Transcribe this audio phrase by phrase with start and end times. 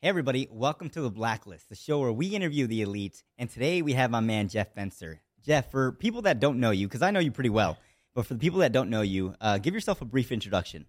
[0.00, 3.24] Hey, everybody, welcome to The Blacklist, the show where we interview the elite.
[3.36, 5.18] And today we have my man, Jeff Fenster.
[5.44, 7.76] Jeff, for people that don't know you, because I know you pretty well,
[8.14, 10.86] but for the people that don't know you, uh, give yourself a brief introduction.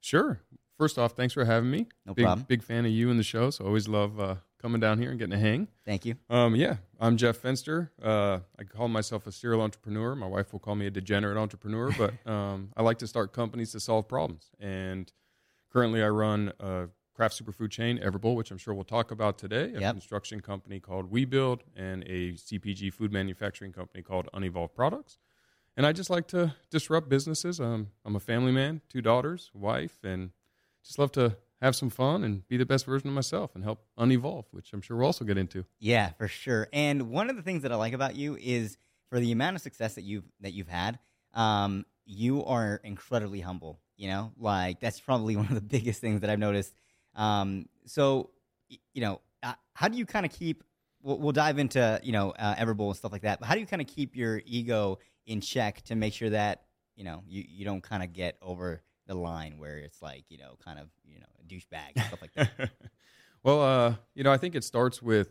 [0.00, 0.40] Sure.
[0.76, 1.86] First off, thanks for having me.
[2.04, 2.44] No big, problem.
[2.48, 5.18] Big fan of you and the show, so always love uh, coming down here and
[5.20, 5.68] getting a hang.
[5.84, 6.16] Thank you.
[6.28, 7.90] Um, yeah, I'm Jeff Fenster.
[8.02, 10.16] Uh, I call myself a serial entrepreneur.
[10.16, 13.70] My wife will call me a degenerate entrepreneur, but um, I like to start companies
[13.72, 14.50] to solve problems.
[14.58, 15.12] And
[15.72, 16.88] currently, I run a
[17.20, 19.92] craft superfood chain, Everbowl, which I'm sure we'll talk about today, a Yep.
[19.92, 25.18] construction company called WeBuild, and a CPG food manufacturing company called Unevolved Products.
[25.76, 27.60] And I just like to disrupt businesses.
[27.60, 30.30] Um, I'm a family man, two daughters, wife, and
[30.82, 33.84] just love to have some fun and be the best version of myself and help
[33.98, 35.66] unevolve, which I'm sure we'll also get into.
[35.78, 36.68] Yeah, for sure.
[36.72, 38.78] And one of the things that I like about you is
[39.10, 40.98] for the amount of success that you've that you've had,
[41.34, 43.78] um, you are incredibly humble.
[43.98, 46.72] You know, like that's probably one of the biggest things that I've noticed.
[47.14, 48.30] Um, so,
[48.68, 50.64] you know, uh, how do you kind of keep?
[51.02, 53.40] We'll, we'll dive into you know uh, Everbowl and stuff like that.
[53.40, 56.64] But how do you kind of keep your ego in check to make sure that
[56.94, 60.38] you know you, you don't kind of get over the line where it's like you
[60.38, 62.70] know kind of you know a douchebag and stuff like that.
[63.42, 65.30] well, uh, you know, I think it starts with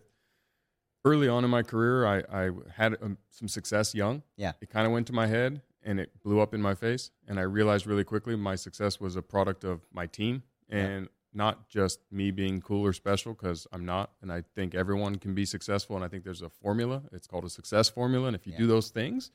[1.06, 2.06] early on in my career.
[2.06, 4.24] I, I had um, some success young.
[4.38, 4.54] Yeah.
[4.62, 7.12] It kind of went to my head and it blew up in my face.
[7.28, 11.68] And I realized really quickly my success was a product of my team and not
[11.70, 14.12] just me being cool or special because I'm not.
[14.22, 15.96] And I think everyone can be successful.
[15.96, 17.04] And I think there's a formula.
[17.12, 18.28] It's called a success formula.
[18.28, 18.60] And if you Yeah.
[18.60, 19.32] do those things,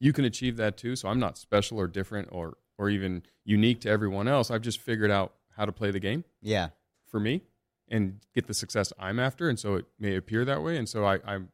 [0.00, 0.96] you can achieve that too.
[0.96, 4.50] So I'm not special or different or, or even unique to everyone else.
[4.50, 6.68] I've just figured out how to play the game yeah,
[7.06, 7.42] for me
[7.88, 9.48] and get the success I'm after.
[9.48, 10.76] And so it may appear that way.
[10.76, 11.50] And so I, I'm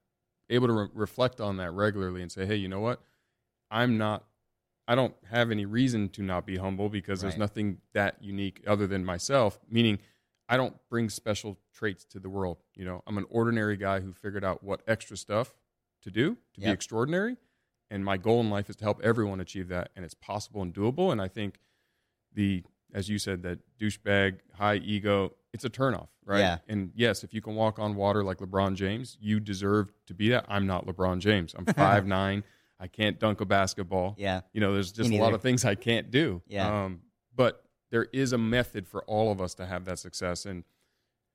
[0.48, 3.00] able to re- reflect on that regularly and say, hey, you know what?
[3.70, 4.24] I'm not,
[4.92, 8.86] I don't have any reason to not be humble because there's nothing that unique other
[8.86, 9.98] than myself, meaning
[10.50, 12.58] I don't bring special traits to the world.
[12.74, 15.54] You know, I'm an ordinary guy who figured out what extra stuff
[16.02, 17.38] to do to be extraordinary.
[17.90, 19.92] And my goal in life is to help everyone achieve that.
[19.96, 21.10] And it's possible and doable.
[21.10, 21.58] And I think
[22.34, 26.40] the, as you said, that douchebag, high ego, it's a turnoff, right?
[26.40, 26.58] Yeah.
[26.68, 30.28] And yes, if you can walk on water like LeBron James, you deserve to be
[30.28, 30.44] that.
[30.48, 31.54] I'm not LeBron James.
[31.56, 32.44] I'm five nine.
[32.82, 34.16] I can't dunk a basketball.
[34.18, 36.42] yeah, You know, there's just a lot of things I can't do.
[36.48, 36.84] Yeah.
[36.84, 37.00] Um,
[37.34, 40.44] but there is a method for all of us to have that success.
[40.46, 40.64] And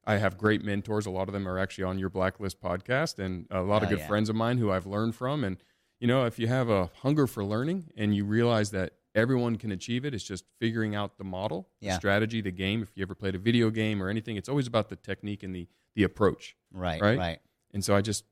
[0.06, 1.06] I have great mentors.
[1.06, 3.92] A lot of them are actually on your Blacklist podcast, and a lot of Oh,
[3.92, 4.08] good yeah.
[4.08, 5.44] friends of mine who I've learned from.
[5.46, 5.58] And
[6.00, 9.72] you know, if you have a hunger for learning and you realize that everyone can
[9.72, 11.94] achieve it, it's just figuring out the model, Yeah.
[11.94, 12.84] the strategy, the game.
[12.84, 15.56] If you ever played a video game or anything, it's always about the technique and
[15.56, 16.56] the the approach.
[16.72, 17.18] right, Right?
[17.18, 17.40] right.
[17.74, 18.26] And so I just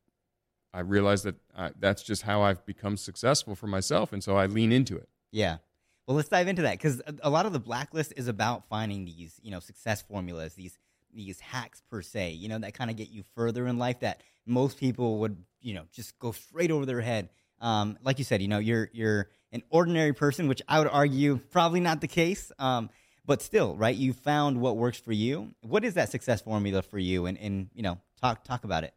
[0.75, 4.45] I realize that I, that's just how I've become successful for myself, and so I
[4.47, 5.07] lean into it.
[5.31, 5.57] Yeah.
[6.05, 9.39] Well, let's dive into that because a, lot of the blacklist is about finding these,
[9.41, 10.77] you know, success formulas, these
[11.13, 14.21] these hacks per se, you know, that kind of get you further in life that
[14.45, 17.29] most people would, you know, just go straight over their head.
[17.61, 21.37] Um, like you said, you know, you're you're an ordinary person, which I would argue
[21.49, 22.51] probably not the case.
[22.59, 22.89] Um,
[23.25, 23.95] but still, right?
[23.95, 25.55] You found what works for you.
[25.61, 27.25] What is that success formula for you?
[27.25, 28.93] And and you know, talk talk about it.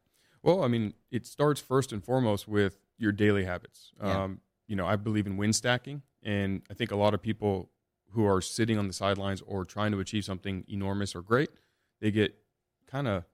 [0.49, 3.93] Well, I mean, it starts first and foremost with your daily habits.
[4.03, 4.25] Yeah.
[4.25, 7.71] Um, you know, I believe in win stacking, and I think a lot of people
[8.13, 11.51] who are sitting on the sidelines or trying to achieve something enormous or great,
[12.01, 12.35] they get
[12.87, 13.25] kind of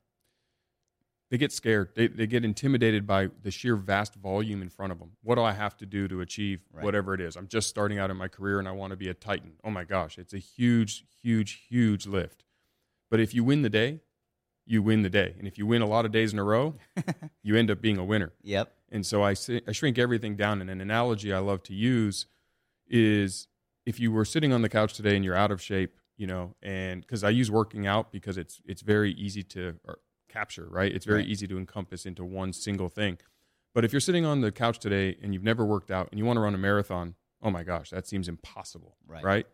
[1.30, 1.90] they get scared.
[1.94, 5.12] They, they get intimidated by the sheer vast volume in front of them.
[5.22, 6.84] What do I have to do to achieve Right.
[6.84, 7.36] whatever it is?
[7.36, 9.54] I'm just starting out in my career and I want to be a titan.
[9.64, 12.44] Oh my gosh, it's a huge, huge, huge lift.
[13.10, 14.00] But if you win the day,
[14.66, 15.34] you win the day.
[15.38, 16.74] And if you win a lot of days in a row,
[17.42, 18.32] you end up being a winner.
[18.42, 18.72] Yep.
[18.90, 19.34] And so I,
[19.68, 20.60] I shrink everything down.
[20.60, 22.26] And an analogy I love to use
[22.88, 23.48] is
[23.86, 26.54] if you were sitting on the couch today and you're out of shape, you know,
[26.62, 29.74] and because I use working out because it's it's very easy to
[30.28, 30.92] capture, right?
[30.94, 31.28] It's very Right.
[31.28, 33.18] easy to encompass into one single thing.
[33.74, 36.24] But if you're sitting on the couch today and you've never worked out and you
[36.24, 39.24] want to run a marathon, oh my gosh, that seems impossible, Right.
[39.24, 39.46] right?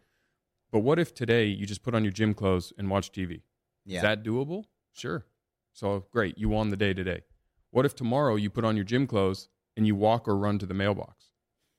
[0.70, 3.40] But what if today you just put on your gym clothes and watch TV?
[3.86, 3.96] Yeah.
[3.96, 4.64] Is that doable?
[4.92, 5.24] Sure.
[5.72, 7.22] So great, you won the day today.
[7.70, 10.66] What if tomorrow you put on your gym clothes and you walk or run to
[10.66, 11.26] the mailbox?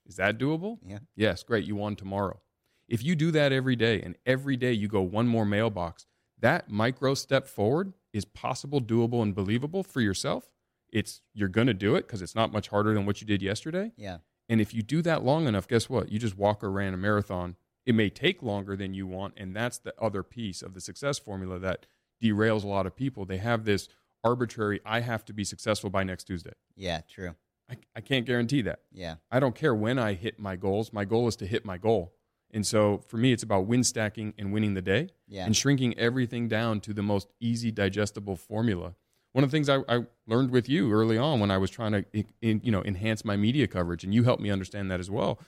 [0.06, 0.78] Is that doable?
[0.84, 0.98] yeah.
[1.14, 2.40] Yes, great, you won tomorrow.
[2.88, 6.06] If you do that every day and every day you go one more mailbox,
[6.40, 10.50] that micro step forward is possible, doable, and believable for yourself.
[10.92, 13.92] It's you're gonna do it because it's not much harder than what you did yesterday.
[13.96, 14.18] Yeah.
[14.48, 16.10] And if you do that long enough, guess what?
[16.10, 17.56] You just walk or ran a marathon.
[17.86, 19.34] It may take longer than you want.
[19.36, 21.86] And that's the other piece of the success formula that
[22.22, 23.24] derails a lot of people.
[23.24, 23.88] They have this
[24.24, 26.52] arbitrary, I have to be successful by next Tuesday.
[26.76, 27.00] Yeah.
[27.08, 27.34] True.
[27.70, 28.80] I, I can't guarantee that.
[28.92, 29.16] Yeah.
[29.30, 30.92] I don't care when I hit my goals.
[30.92, 32.12] My goal is to hit my goal.
[32.54, 35.46] And so for me, it's about win stacking and winning the day Yeah.
[35.46, 38.94] and shrinking everything down to the most easy, digestible formula.
[39.32, 41.92] One of the things I, I learned with you early on when I was trying
[41.92, 42.04] to
[42.42, 45.40] in, you know enhance my media coverage, and you helped me understand that as well.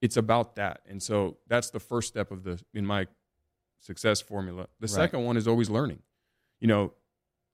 [0.00, 3.06] It's about that, and so that's the first step of the in my
[3.80, 4.68] success formula.
[4.78, 4.90] The Right.
[4.90, 6.02] second one is always learning.
[6.60, 6.92] You know,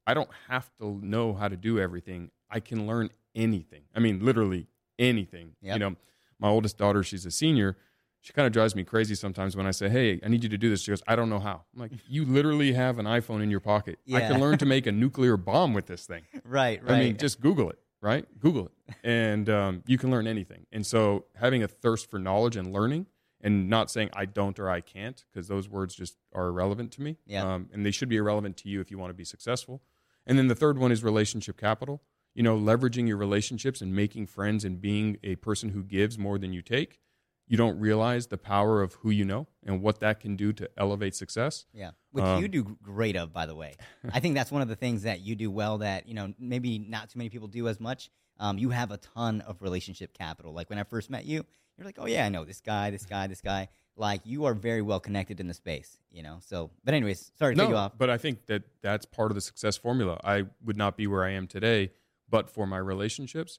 [0.06, 2.30] I don't have to know how to do everything.
[2.50, 3.82] I can learn anything.
[3.94, 4.68] I mean, literally
[4.98, 5.56] anything.
[5.62, 5.74] Yep.
[5.74, 5.96] You know,
[6.38, 7.76] my oldest daughter, she's a senior.
[8.20, 10.58] She kind of drives me crazy sometimes when I say, "Hey, I need you to
[10.58, 13.40] do this." She goes, "I don't know how." I'm like, "You literally have an iPhone
[13.42, 13.98] in your pocket.
[14.12, 16.92] I can learn to make a nuclear bomb with this thing." right, right.
[16.92, 18.26] I mean, just Google it, right?
[18.40, 20.66] Google it, and um, you can learn anything.
[20.72, 23.06] And so, having a thirst for knowledge and learning,
[23.46, 27.00] and not saying I don't or I can't, because those words just are irrelevant to
[27.02, 27.16] me.
[27.26, 27.44] Yeah.
[27.44, 29.82] Um, and they should be irrelevant to you if you want to be successful.
[30.26, 32.02] And then the third one is relationship capital.
[32.34, 36.38] You know, leveraging your relationships and making friends and being a person who gives more
[36.38, 36.98] than you take.
[37.46, 40.68] You don't realize the power of who you know and what that can do to
[40.76, 41.66] elevate success.
[41.72, 43.76] Yeah, which Um, you do great of, by the way.
[44.12, 46.80] I think that's one of the things that you do well that you know maybe
[46.80, 48.10] not too many people do as much.
[48.38, 50.52] Um, you have a ton of relationship capital.
[50.52, 51.46] Like when I first met you,
[51.76, 53.68] you're like, oh yeah, I know this guy, this guy, this guy.
[53.98, 56.38] Like you are very well connected in the space, you know.
[56.44, 57.92] So, but anyways, sorry to take you off.
[57.96, 60.20] But I think that that's part of the success formula.
[60.22, 61.92] I would not be where I am today,
[62.28, 63.58] but for my relationships,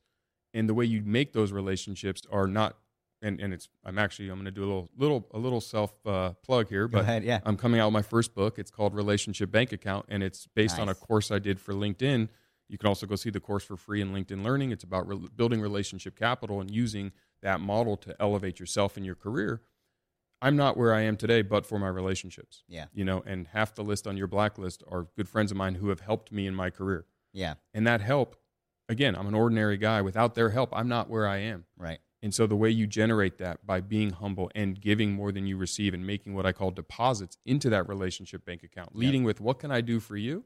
[0.53, 2.77] and the way you make those relationships are not.
[3.19, 5.91] And, and it's I'm actually I'm going to do a little little a little self
[6.05, 7.39] uh, plug here, Go but ahead, yeah.
[7.43, 8.59] I'm coming out with my first book.
[8.59, 12.29] It's called Relationship Bank Account, and it's based on a course I did for LinkedIn.
[12.69, 14.71] You can also go see the course for free in LinkedIn Learning.
[14.71, 17.11] It's about re- building relationship capital and using
[17.41, 19.61] that model to elevate yourself in your career.
[20.41, 23.73] I'm not where I am today, but for my relationships Yeah, you know, and half
[23.73, 26.53] the list on your blacklist are good friends of mine who have helped me in
[26.55, 27.05] my career.
[27.33, 28.35] yeah, And that help,
[28.87, 30.01] again, I'm an ordinary guy.
[30.01, 31.65] Without their help, I'm not where I am.
[31.77, 31.99] right.
[32.23, 35.55] And so the way you generate that by being humble and giving more than you
[35.55, 39.59] receive and making what I call deposits into that relationship bank account, leading with what
[39.59, 40.43] can I do for you?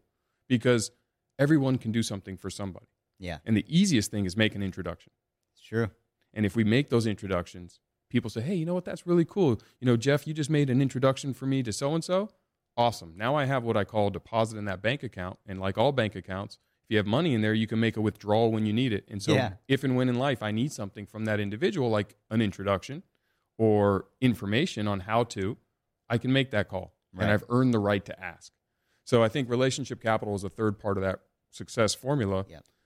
[0.49, 0.91] Because
[1.39, 2.88] everyone can do something for somebody.
[3.19, 5.13] Yeah, And the easiest thing is make an introduction.
[5.53, 5.89] it's true.
[6.33, 7.80] And if we make those introductions,
[8.10, 8.86] people say, hey, you know what?
[8.86, 9.60] That's really cool.
[9.80, 12.30] You know, Jeff, you just made an introduction for me to so and so.
[12.78, 13.13] Awesome.
[13.18, 15.39] Now I have what I call a deposit in that bank account.
[15.45, 18.01] And like all bank accounts, if you have money in there, you can make a
[18.01, 19.06] withdrawal when you need it.
[19.10, 19.54] And so Yeah.
[19.68, 23.04] if and when in life I need something from that individual, like an introduction
[23.57, 25.57] or information on how to,
[26.10, 26.94] I can make that call.
[27.13, 27.24] Right.
[27.24, 28.54] And I've earned the right to ask.
[29.04, 31.19] So I think relationship capital is a third part of that
[31.50, 32.45] success formula.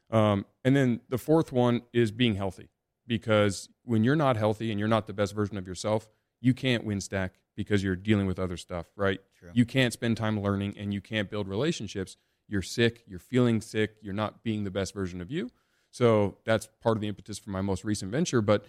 [0.10, 2.70] Um, and then the fourth one is being healthy
[3.08, 6.08] because when you're not healthy and you're not the best version of yourself,
[6.42, 9.20] you can't win stack because you're dealing with other stuff, right?
[9.38, 9.52] True.
[9.54, 12.18] You can't spend time learning and you can't build relationships.
[12.48, 15.50] You're sick, you're feeling sick, you're not being the best version of you.
[15.92, 18.42] So that's part of the impetus for my most recent venture.
[18.42, 18.66] But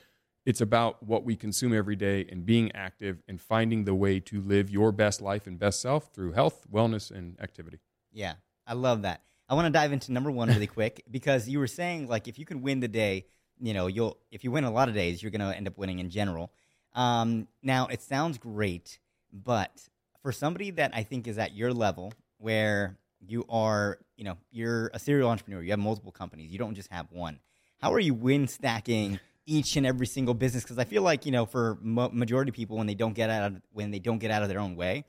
[0.47, 4.41] it's about what we consume every day and being active and finding the way to
[4.41, 7.81] live your best life and best self through health, wellness, and activity.
[8.13, 8.35] Yeah,
[8.67, 9.23] I love that.
[9.49, 12.39] I want to dive into number one really quick because you were saying like if
[12.39, 13.27] you can win the day,
[13.61, 15.99] you know, you'll if you win a lot of days, you're gonna end up winning
[15.99, 16.51] in general.
[16.95, 18.99] Um, now it sounds great,
[19.33, 19.89] but
[20.23, 24.91] for somebody that I think is at your level, where you are, you know, you're
[24.95, 27.39] a serial entrepreneur, you have multiple companies, you don't just have one.
[27.81, 30.63] How are you win stacking each and every single business?
[30.63, 33.53] Because I feel like you know, for majority of people, when they don't get out
[33.53, 35.05] of, when they don't get out of their own way,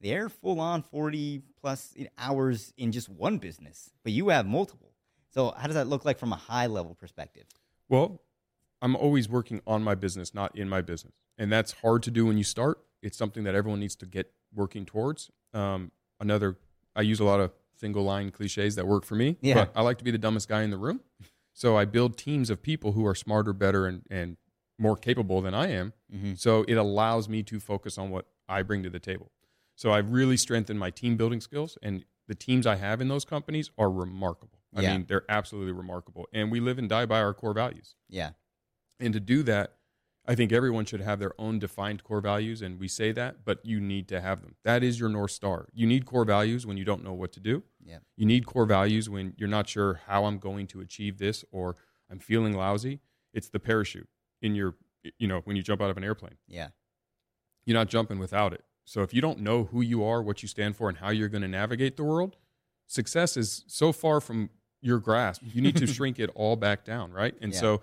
[0.00, 4.92] they're full on 40 plus hours in just one business, but you have multiple.
[5.32, 7.44] So, how does that look like from a high level perspective?
[7.90, 8.22] Well,
[8.80, 11.12] I'm always working on my business, not in my business.
[11.36, 12.78] And that's hard to do when you start.
[13.02, 15.30] It's something that everyone needs to get working towards.
[15.52, 16.56] Um, another,
[16.96, 19.54] I use a lot of single line cliches that work for me, Yeah.
[19.54, 21.00] but I like to be the dumbest guy in the room.
[21.52, 24.36] So I build teams of people who are smarter, better, and, and
[24.78, 25.92] more capable than I am.
[26.14, 26.34] Mm-hmm.
[26.34, 29.30] So it allows me to focus on what I bring to the table.
[29.74, 33.24] So I've really strengthened my team building skills, and the teams I have in those
[33.24, 34.59] companies are remarkable.
[34.74, 34.92] I Yeah.
[34.92, 36.28] mean, they're absolutely remarkable.
[36.32, 37.96] And we live and die by our core values.
[38.08, 38.32] Yeah.
[38.98, 39.76] And to do that,
[40.26, 42.62] I think everyone should have their own defined core values.
[42.62, 44.56] And we say that, but you need to have them.
[44.64, 45.68] That is your North Star.
[45.72, 47.64] You need core values when you don't know what to do.
[47.82, 47.98] Yeah.
[48.16, 51.74] You need core values when you're not sure how I'm going to achieve this or
[52.10, 53.00] I'm feeling lousy.
[53.32, 54.08] It's the parachute
[54.42, 54.76] in your,
[55.18, 56.36] you know, when you jump out of an airplane.
[56.46, 56.68] Yeah.
[57.64, 58.64] You're not jumping without it.
[58.84, 61.28] So if you don't know who you are, what you stand for, and how you're
[61.28, 62.36] going to navigate the world,
[62.86, 64.50] success is so far from
[64.80, 65.42] your grasp.
[65.44, 67.34] You need to shrink it all back down, right?
[67.40, 67.60] And Yeah.
[67.60, 67.80] so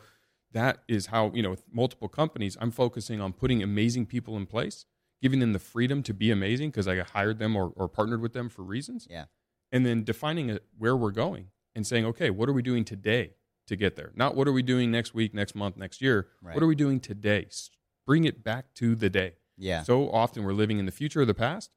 [0.52, 4.46] that is how, you know, with multiple companies, I'm focusing on putting amazing people in
[4.46, 4.86] place,
[5.22, 8.34] giving them the freedom to be amazing because I hired them or, or partnered with
[8.34, 9.08] them for reasons.
[9.10, 9.26] Yeah.
[9.72, 13.34] And then defining a, where we're going and saying, okay, what are we doing today
[13.68, 14.12] to get there?
[14.16, 16.28] Not what are we doing next week, next month, next year.
[16.42, 16.54] Right.
[16.56, 17.48] What are we doing today?
[18.06, 19.34] Bring it back to the day.
[19.58, 19.84] Yeah.
[19.84, 21.72] So often we're living in the future or the past.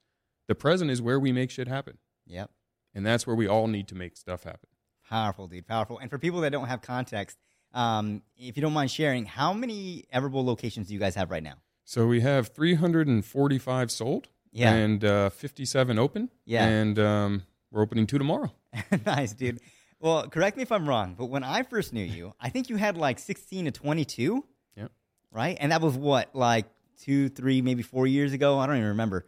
[0.47, 1.99] The present is where we make shit happen.
[2.27, 2.51] Yep.
[2.95, 4.69] And that's where we all need to make stuff happen.
[5.11, 5.67] Powerful, dude.
[5.67, 5.99] Powerful.
[5.99, 7.37] And for people that don't have context,
[7.75, 11.43] um, if you don't mind sharing, how many Everbowl locations do you guys have right
[11.43, 11.55] now?
[11.85, 14.73] So we have 345 sold Yeah.
[14.73, 16.31] and uh, 57 open.
[16.45, 16.65] Yeah.
[16.65, 18.53] And um, we're opening two tomorrow.
[19.07, 19.61] nice, dude.
[19.99, 22.77] Well, correct me if I'm wrong, but when I first knew you, I think you
[22.77, 24.45] had like 16 to 22.
[24.77, 24.93] Yep.
[25.33, 25.57] Right?
[25.61, 26.67] And that was what, like
[27.03, 28.59] two, three, maybe four years ago?
[28.59, 29.27] I don't even remember.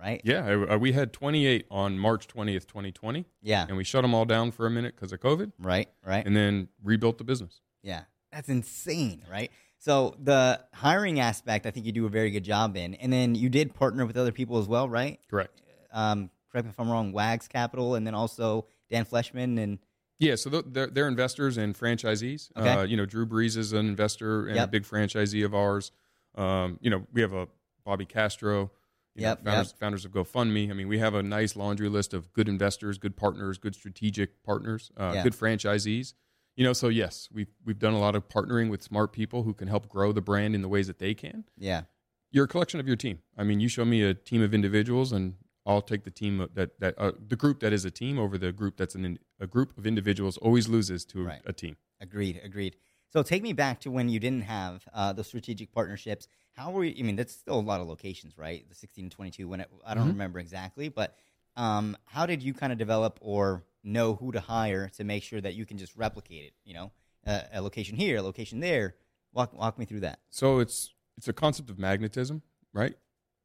[0.00, 0.20] Right?
[0.24, 0.64] Yeah.
[0.70, 3.24] uh, we had 28 on March 20th, 2020.
[3.42, 3.66] Yeah.
[3.68, 5.88] And we shut them all down for a minute because of COVID Right?
[6.06, 6.24] Right?
[6.24, 7.60] and then rebuilt the business.
[7.82, 8.02] Yeah,
[8.32, 9.50] that's insane, right?
[9.78, 13.34] So the hiring aspect, I think you do a very good job in, and then
[13.34, 15.20] you did partner with other people as well, right?
[15.30, 15.62] Correct.
[15.92, 17.12] Um, correct me if I'm wrong.
[17.12, 19.78] Wags Capital, and then also Dan Fleyshman, and
[20.18, 22.50] Yeah, so they're, they're investors and franchisees.
[22.56, 22.68] Okay.
[22.68, 24.68] Uh, you know, Drew Brees is an investor and Yep.
[24.68, 25.92] a big franchisee of ours.
[26.34, 27.46] Um, you know, we have a
[27.84, 28.70] Bobby Castro,
[29.18, 30.70] you know, Yep, founders, founders of GoFundMe.
[30.70, 34.42] I mean, we have a nice laundry list of good investors, good partners, good strategic
[34.44, 35.22] partners, uh, Yeah.
[35.24, 36.14] good franchisees.
[36.56, 39.54] You know, so yes, we've we've done a lot of partnering with smart people who
[39.54, 41.44] can help grow the brand in the ways that they can.
[41.56, 41.82] yeah,
[42.30, 43.20] You're a collection of your team.
[43.36, 45.34] I mean, you show me a team of individuals, and
[45.66, 48.52] I'll take the team that that uh, the group that is a team over the
[48.52, 51.42] group that's an a group of individuals always loses to Right.
[51.46, 51.76] a team.
[52.00, 52.76] agreed, agreed.
[53.10, 56.28] So take me back to when you didn't have uh, those strategic partnerships.
[56.52, 56.94] How were you?
[56.98, 58.68] I mean, that's still a lot of locations, right?
[58.68, 59.48] The 16 and 22.
[59.48, 60.08] When it, I don't Mhm.
[60.10, 61.16] remember exactly, but
[61.56, 65.40] um, how did you kind of develop or know who to hire to make sure
[65.40, 66.54] that you can just replicate it?
[66.64, 66.92] You know,
[67.26, 68.96] uh, a location here, a location there.
[69.32, 70.20] Walk walk me through that.
[70.30, 72.94] So it's it's a concept of magnetism, right?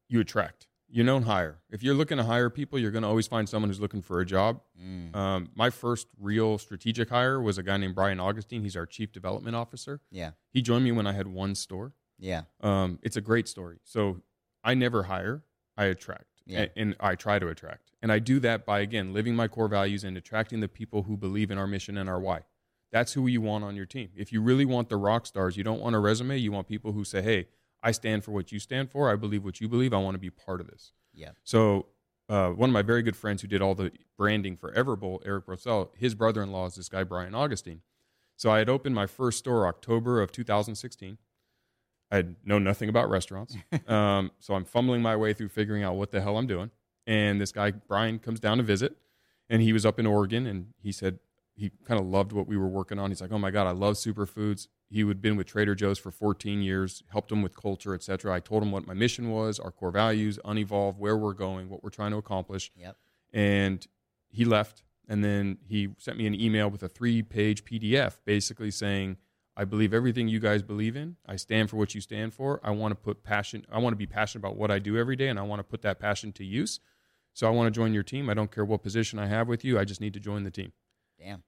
[0.09, 0.67] You attract.
[0.95, 1.57] You don't hire.
[1.71, 4.19] If you're looking to hire people, you're going to always find someone who's looking for
[4.19, 4.61] a job.
[4.79, 5.15] Mm.
[5.15, 8.61] Um, my first real strategic hire was a guy named Brian Augustine.
[8.61, 10.01] He's our chief development officer.
[10.11, 11.93] Yeah, He joined me when I had one store.
[12.19, 13.79] yeah, Um, it's a great story.
[13.83, 14.21] So
[14.63, 15.43] I never hire,
[15.75, 16.25] I attract.
[16.45, 16.65] Yeah.
[16.75, 17.89] A- And, I try to attract.
[18.03, 21.17] And I do that by, again, living my core values and attracting the people who
[21.17, 22.41] believe in our mission and our why.
[22.91, 24.09] That's who you want on your team.
[24.15, 26.37] If you really want the rock stars, you don't want a resume.
[26.37, 27.47] You want people who say, hey,
[27.83, 29.11] I stand for what you stand for.
[29.11, 29.93] I believe what you believe.
[29.93, 30.93] I want to be part of this.
[31.13, 31.31] yeah.
[31.43, 31.87] So,
[32.29, 35.45] uh, one of my very good friends who did all the branding for Everbowl, Eric
[35.45, 37.81] Brosell, his brother in law is this guy, Brian Augustine.
[38.37, 41.17] So, I had opened my first store October of 2016.
[42.09, 43.57] I had known nothing about restaurants.
[43.87, 46.71] um, so, I'm fumbling my way through figuring out what the hell I'm doing.
[47.05, 48.95] And this guy, Brian, comes down to visit.
[49.49, 51.19] And he was up in Oregon and he said,
[51.55, 53.11] he kind of loved what we were working on.
[53.11, 56.11] He's like, "Oh my god, I love superfoods." He had been with Trader Joe's for
[56.11, 58.33] 14 years, helped him with culture, etc.
[58.33, 61.83] I told him what my mission was, our core values, unevolved, where we're going, what
[61.83, 62.95] we're trying to accomplish, Yep.
[63.33, 63.87] and
[64.29, 64.83] he left.
[65.07, 69.17] And then he sent me an email with a three-page PDF, basically saying,
[69.57, 71.17] "I believe everything you guys believe in.
[71.25, 72.61] I stand for what you stand for.
[72.63, 73.65] I want to put passion.
[73.71, 75.63] I want to be passionate about what I do every day, and I want to
[75.63, 76.79] put that passion to use."
[77.33, 78.29] So I want to join your team.
[78.29, 79.79] I don't care what position I have with you.
[79.79, 80.71] I just need to join the team.
[81.19, 81.43] Damn.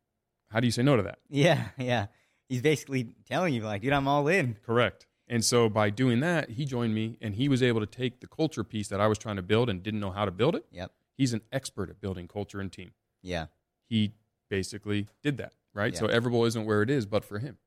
[0.49, 1.19] How do you say no to that?
[1.29, 2.07] Yeah, yeah.
[2.47, 4.57] He's basically telling you, like, dude, I'm all in.
[4.65, 5.07] Correct.
[5.27, 8.27] And so by doing that, he joined me and he was able to take the
[8.27, 10.65] culture piece that I was trying to build and didn't know how to build it.
[10.71, 10.91] Yep.
[11.17, 12.91] He's an expert at building culture and team.
[13.23, 13.47] Yeah.
[13.87, 14.13] He
[14.49, 15.93] basically did that, right?
[15.93, 15.99] Yeah.
[15.99, 17.57] So Everbowl isn't where it is, but for him.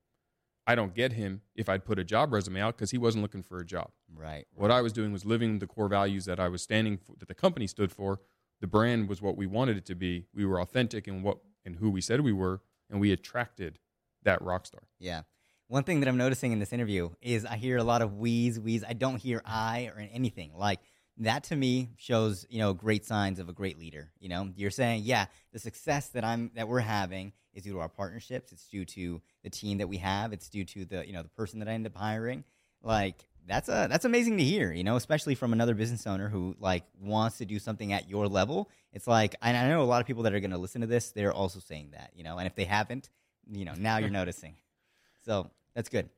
[0.67, 3.43] I don't get him if I'd put a job resume out because he wasn't looking
[3.43, 3.91] for a job.
[4.15, 4.47] Right.
[4.55, 7.27] What I was doing was living the core values that I was standing for, that
[7.27, 8.21] the company stood for.
[8.61, 10.27] The brand was what we wanted it to be.
[10.35, 13.79] We were authentic in what and who we said we were, and we attracted
[14.25, 14.83] that rock star.
[14.99, 15.23] Yeah.
[15.69, 18.59] One thing that I'm noticing in this interview is I hear a lot of wheeze,
[18.59, 18.85] wheeze.
[18.89, 20.53] I don't hear I or anything.
[20.57, 20.81] Like
[21.19, 24.11] that to me shows, you know, great signs of a great leader.
[24.19, 27.81] You know, you're saying, yeah, the success that I'm that we're having is due to
[27.81, 28.53] our partnerships.
[28.53, 30.33] It's due to the team that we have.
[30.33, 32.45] It's due to the, you know, the person that I end up hiring.
[32.83, 36.55] Like that's a that's amazing to hear, you know, especially from another business owner who
[36.61, 38.71] like wants to do something at your level.
[38.93, 41.11] It's like I know a lot of people that are going to listen to this,
[41.11, 43.11] they're also saying that, you know, and if they haven't,
[43.51, 44.55] you know, now you're noticing.
[45.25, 46.09] So that's good.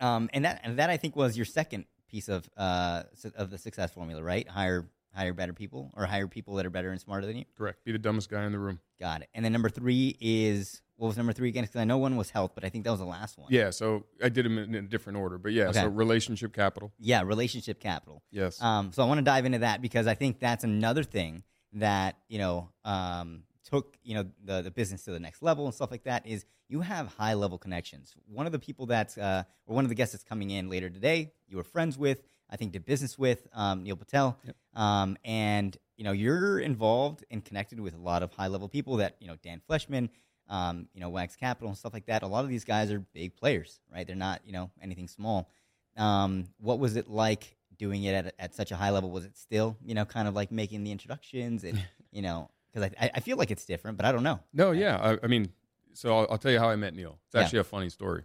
[0.00, 3.04] Um, and that and that I think was your second piece of uh
[3.36, 4.48] of the success formula, right?
[4.48, 7.44] Hire hire better people or hire people that are better and smarter than you.
[7.56, 7.84] Correct.
[7.84, 8.80] Be the dumbest guy in the room.
[8.98, 9.28] Got it.
[9.34, 11.64] And then number three is what was number three again?
[11.64, 13.48] Because I know one was health, but I think that was the last one.
[13.50, 15.80] Yeah, so I did them in a different order, but yeah, Okay.
[15.80, 16.92] so relationship capital.
[17.00, 18.22] Yeah, relationship capital.
[18.30, 18.60] Yes.
[18.62, 21.42] Um, so I want to dive into that because I think that's another thing
[21.74, 25.74] that you know um, took you know the the business to the next level and
[25.74, 26.26] stuff like that.
[26.26, 28.14] Is you have high level connections.
[28.26, 30.90] One of the people that's uh, or one of the guests that's coming in later
[30.90, 34.56] today, you were friends with, I think, did business with um, Neil Patel, Yep.
[34.74, 38.96] um, and you know you're involved and connected with a lot of high level people
[38.98, 40.08] that you know Dan Fleyshman.
[40.46, 42.22] Um, you know, Wax Capital and stuff like that.
[42.22, 44.06] A lot of these guys are big players, right?
[44.06, 45.48] They're not, you know, anything small.
[45.96, 49.38] Um, what was it like doing it at, at such a high level, was it
[49.38, 53.20] still, you know, kind of like making the introductions and, you know, because I, I
[53.20, 54.40] feel like it's different, but I don't know.
[54.52, 54.96] No, yeah.
[54.96, 55.52] I, I mean,
[55.92, 57.18] so I'll, I'll tell you how I met Neil.
[57.26, 57.40] It's Yeah.
[57.42, 58.24] actually a funny story.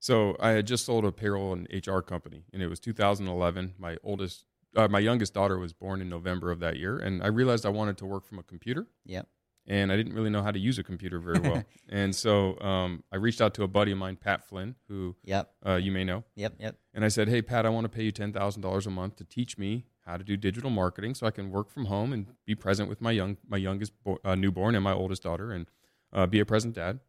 [0.00, 3.74] So I had just sold a payroll and HR company, and it was 2011.
[3.78, 4.44] My oldest,
[4.76, 7.70] uh, my youngest daughter was born in November of that year, and I realized I
[7.70, 9.26] wanted to work from a computer, Yep.
[9.66, 11.64] and I didn't really know how to use a computer very well.
[11.88, 15.50] and so um, I reached out to a buddy of mine, Pat Flynn, who Yep.
[15.66, 16.54] uh, you may know, Yep.
[16.60, 16.76] Yep.
[16.94, 19.16] and I said, "Hey, Pat, I want to pay you ten thousand dollars a month
[19.16, 22.26] to teach me how to do digital marketing, so I can work from home and
[22.46, 25.66] be present with my young, my youngest bo- uh, newborn and my oldest daughter, and
[26.12, 27.00] uh, be a present dad."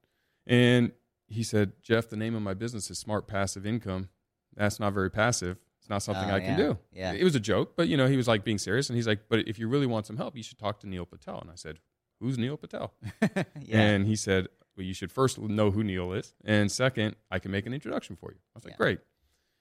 [0.45, 0.91] And
[1.27, 4.09] he said, "Jeff, the name of my business is Smart Passive Income.
[4.55, 5.57] That's not very passive.
[5.79, 6.57] It's not something Oh, I can yeah.
[6.57, 7.13] do." Yeah.
[7.13, 9.21] It was a joke, but you know, he was like being serious, and he's like,
[9.29, 11.55] "But if you really want some help, you should talk to Neil Patel." And I
[11.55, 11.79] said,
[12.19, 12.93] "Who's Neil Patel?"
[13.61, 13.79] yeah.
[13.81, 16.33] And he said, Well, you should first know who Neil is.
[16.45, 18.37] And second, I can make an introduction for you.
[18.37, 18.77] I was like, Yeah.
[18.77, 18.99] Great.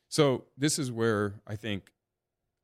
[0.09, 1.91] So this is where I think,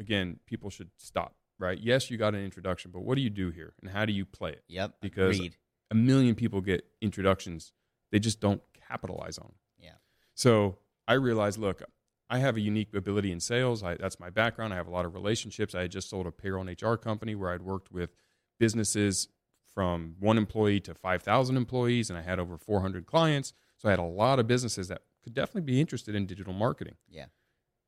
[0.00, 1.78] again, people should stop, right?
[1.78, 3.74] Yes, you got an introduction, but what do you do here?
[3.82, 4.64] And how do you play it?
[4.68, 4.94] yep.
[5.00, 5.56] because- Agreed.
[5.90, 7.72] A million people get introductions,
[8.10, 9.54] they just don't capitalize on them.
[9.78, 9.90] Yeah.
[10.34, 11.82] So I realized, look,
[12.30, 13.82] I have a unique ability in sales.
[13.84, 14.72] I, that's my background.
[14.72, 15.74] I have a lot of relationships.
[15.74, 18.10] I had just sold a payroll and HR company where I'd worked with
[18.58, 19.28] businesses
[19.74, 23.52] from one employee to 5,000 employees, and I had over 400 clients.
[23.76, 26.94] So I had a lot of businesses that could definitely be interested in digital marketing.
[27.10, 27.26] Yeah.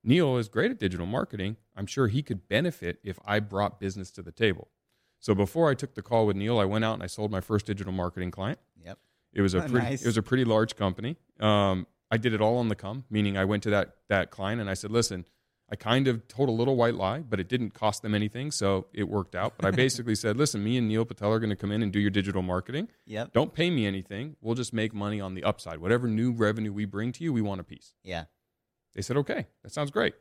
[0.07, 1.57] Neil is great at digital marketing.
[1.77, 4.69] I'm sure he could benefit if I brought business to the table.
[5.19, 7.41] So before I took the call with Neil, I went out and I sold my
[7.41, 8.61] first digital marketing client.
[8.83, 8.99] Yep.
[9.33, 10.03] It was a Oh, pretty nice.
[10.03, 11.17] it was a pretty large company.
[11.41, 14.61] Um, I did it all on the come, meaning I went to that that client
[14.61, 15.25] and I said, "Listen,
[15.69, 18.87] I kind of told a little white lie, but it didn't cost them anything, so
[18.95, 21.57] it worked out." But I basically said, "Listen, me and Neil Patel are going to
[21.57, 22.89] come in and do your digital marketing.
[23.07, 23.33] Yep.
[23.33, 24.37] Don't pay me anything.
[24.41, 25.79] We'll just make money on the upside.
[25.79, 28.27] Whatever new revenue we bring to you, we want a piece." Yeah.
[28.97, 30.15] They said, "Okay, that sounds great."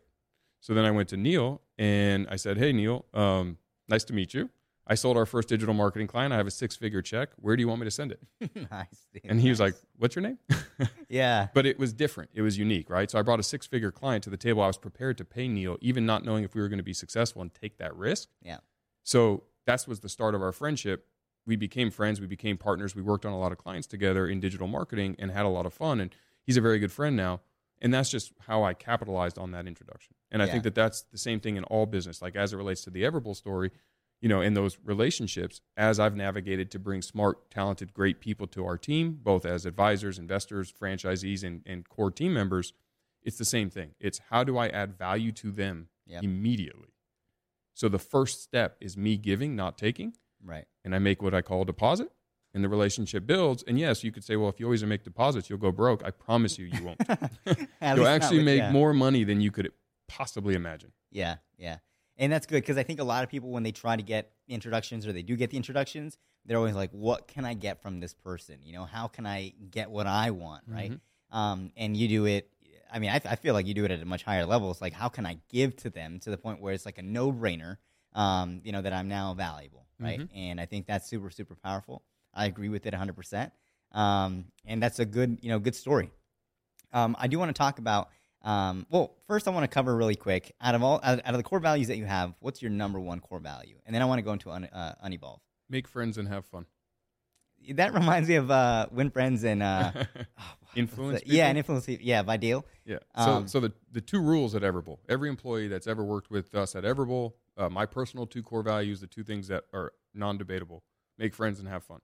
[0.59, 4.33] So then I went to Neil and I said, "Hey, Neil, um, nice to meet
[4.33, 4.49] you.
[4.87, 6.31] I sold our first digital marketing client.
[6.31, 7.29] I have a six-figure check.
[7.37, 8.19] Where do you want me to send it?"
[8.71, 9.07] nice.
[9.13, 10.37] dude, And he was like, "What's your name?"
[11.09, 11.47] yeah.
[11.53, 12.31] but it was different.
[12.33, 13.09] It was unique, right?
[13.09, 14.61] So I brought a six figure client to the table.
[14.61, 16.93] I was prepared to pay Neil, even not knowing if we were going to be
[16.93, 18.29] successful and take that risk.
[18.43, 18.57] Yeah.
[19.03, 21.07] So that was the start of our friendship.
[21.47, 22.19] We became friends.
[22.19, 22.95] We became partners.
[22.95, 25.65] We worked on a lot of clients together in digital marketing and had a lot
[25.65, 25.99] of fun.
[25.99, 27.41] And he's a very good friend now.
[27.85, 30.15] And that's just how I capitalized on that introduction.
[30.31, 30.53] And I Yeah.
[30.53, 32.19] think that that's the same thing in all business.
[32.19, 33.69] Like as it relates to the Everbowl story,
[34.19, 38.65] you know, in those relationships, as I've navigated to bring smart, talented, great people to
[38.65, 42.73] our team, both as advisors, investors, franchisees, and, and core team members,
[43.21, 43.91] it's the same thing.
[43.99, 46.23] It's how do I add value to them Yep.
[46.23, 46.89] immediately?
[47.75, 50.65] So the first step is me giving, not taking, Right.
[50.83, 52.11] and I make what I call a deposit,
[52.55, 53.63] and the relationship builds.
[53.67, 56.03] And yes, you could say, well, if you always make deposits, you'll go broke.
[56.03, 57.01] I promise you, you won't.
[57.81, 58.71] You'll actually with- make yeah.
[58.71, 59.71] more money than you could
[60.07, 60.91] possibly imagine.
[61.11, 61.77] Yeah, yeah.
[62.17, 64.31] And that's good because I think a lot of people, when they try to get
[64.47, 67.99] introductions or they do get the introductions, they're always like, what can I get from
[67.99, 68.59] this person?
[68.63, 70.63] You know, how can I get what I want?
[70.65, 70.91] Right.
[70.91, 71.37] Mm-hmm.
[71.37, 72.49] Um, and you do it,
[72.91, 74.71] I mean, I, I feel like you do it at a much higher level.
[74.71, 77.01] It's like, how can I give to them to the point where it's like a
[77.01, 77.77] no brainer,
[78.13, 79.87] um, you know, that I'm now valuable.
[79.99, 80.19] Right.
[80.19, 80.37] Mm-hmm.
[80.37, 82.03] And I think that's super, super powerful.
[82.35, 83.51] I agree with it 100%.
[83.91, 86.11] Um, and that's a good, you know, good story.
[86.91, 88.09] Um, I do want to talk about.
[88.41, 90.53] Um, well, first I want to cover really quick.
[90.61, 93.19] Out of all, out, of the core values that you have, what's your number one
[93.19, 93.77] core value?
[93.85, 95.39] And then I want to go into un, uh, unevolve.
[95.69, 96.65] Make friends and have fun.
[97.73, 99.91] That reminds me of uh, win friends and uh,
[100.39, 100.43] oh,
[100.75, 101.21] Influence?
[101.25, 101.87] Yeah, and influence.
[101.87, 102.65] Yeah, by deal.
[102.85, 102.99] Yeah.
[103.17, 106.53] So, Um, so the, the two rules at Everbowl, every employee that's ever worked with
[106.53, 110.37] us at Everbowl, uh, my personal two core values, the two things that are non
[110.37, 110.83] debatable
[111.17, 112.01] make friends and have fun.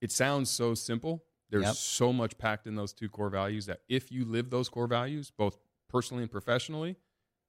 [0.00, 1.24] It sounds so simple.
[1.50, 1.74] There's Yep.
[1.76, 5.30] so much packed in those two core values that if you live those core values,
[5.30, 5.58] both
[5.88, 6.96] personally and professionally,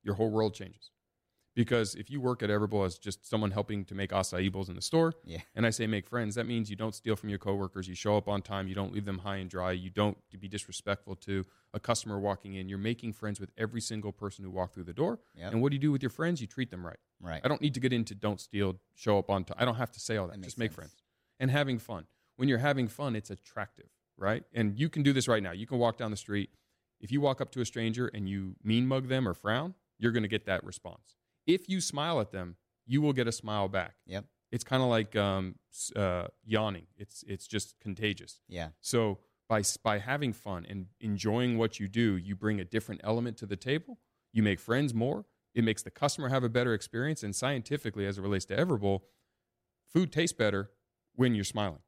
[0.04, 0.92] your whole world changes.
[1.56, 4.76] Because if you work at Everbowl as just someone helping to make acai bowls in
[4.76, 5.42] the store, Yeah.
[5.56, 8.16] and I say make friends, that means you don't steal from your coworkers, you show
[8.16, 11.46] up on time, you don't leave them high and dry, you don't be disrespectful to
[11.74, 12.70] a customer walking in.
[12.70, 15.20] You're making friends with every single person who walked through the door.
[15.36, 15.52] Yep.
[15.52, 16.40] And what do you do with your friends?
[16.40, 17.00] You treat them right.
[17.20, 17.42] Right.
[17.44, 19.58] I don't need to get into don't steal, show up on time.
[19.60, 20.38] I don't have to say all that.
[20.38, 20.76] That Just make sense.
[20.76, 21.04] friends
[21.42, 22.08] and having fun.
[22.40, 24.46] When you're having fun, it's attractive, right?
[24.54, 25.52] And you can do this right now.
[25.52, 26.50] You can walk down the street.
[27.02, 30.14] If you walk up to a stranger and you mean mug them or frown, you're
[30.14, 31.18] going to get that response.
[31.46, 33.96] If you smile at them, you will get a smile back.
[34.06, 34.24] Yep.
[34.54, 35.56] It's kind of like um,
[35.98, 36.88] uh, yawning.
[36.96, 38.40] It's it's just contagious.
[38.48, 38.70] Yeah.
[38.80, 43.36] So by by having fun and enjoying what you do, you bring a different element
[43.40, 44.00] to the table.
[44.32, 45.26] You make friends more.
[45.54, 47.22] It makes the customer have a better experience.
[47.22, 49.02] And scientifically, as it relates to Everbowl,
[49.92, 50.72] food tastes better
[51.16, 51.82] when you're smiling.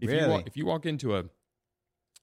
[0.00, 1.24] If you walk, if you walk into a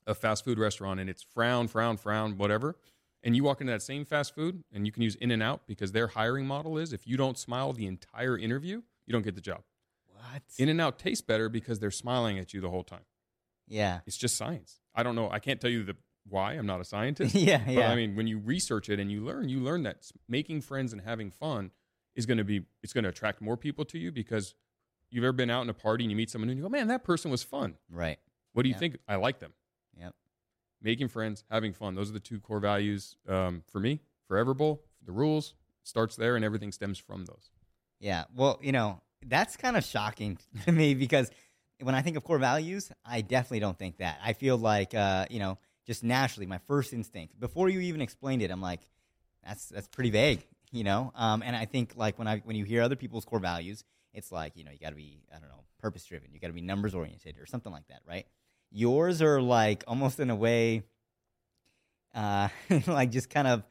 [0.08, 2.76] a fast food restaurant and it's frown, frown, frown, whatever,
[3.22, 6.08] And you walk into that same fast food and you can use In-N-Out because their
[6.08, 9.64] hiring model is if you don't smile the entire interview, you don't get the job.
[10.08, 10.42] What?
[10.58, 13.06] In-N-Out tastes better because they're smiling at you the whole time.
[13.68, 14.00] yeah.
[14.08, 14.80] It's just science.
[14.96, 15.30] I don't know.
[15.30, 15.96] I can't tell you the
[16.28, 16.54] why.
[16.54, 17.36] I'm not a scientist.
[17.50, 17.62] yeah.
[17.66, 17.92] But Yeah.
[17.92, 21.02] I mean, when you research it and you learn, you learn that making friends and
[21.02, 21.72] having fun
[22.16, 24.56] is going to be it's going to attract more people to you because
[25.10, 26.88] you've ever been out in a party and you meet someone and you go, "Man,
[26.88, 28.20] that person was fun." right.
[28.54, 28.98] What do you think?
[29.08, 29.54] I like them.
[29.98, 30.16] Yep.
[30.82, 31.96] Making friends, having fun.
[31.96, 34.02] Those are the two core values um, for me.
[34.28, 37.52] For Everbowl, the rules starts there, and everything stems from those.
[38.00, 38.26] Yeah.
[38.36, 41.30] Well, you know, that's kind of shocking to me because
[41.82, 44.20] when I think of core values, I definitely don't think that.
[44.24, 48.42] I feel like, uh, you know, just naturally, my first instinct before you even explained
[48.42, 48.82] it, I'm like,
[49.44, 51.12] that's that's pretty vague, you know.
[51.16, 54.32] Um, and I think like when I when you hear other people's core values, it's
[54.32, 56.54] like you know you got to be I don't know purpose driven, you got to
[56.54, 58.26] be numbers oriented or something like that, right?
[58.72, 60.84] Yours are like almost in a way,
[62.14, 62.50] uh,
[62.88, 63.64] like just kind of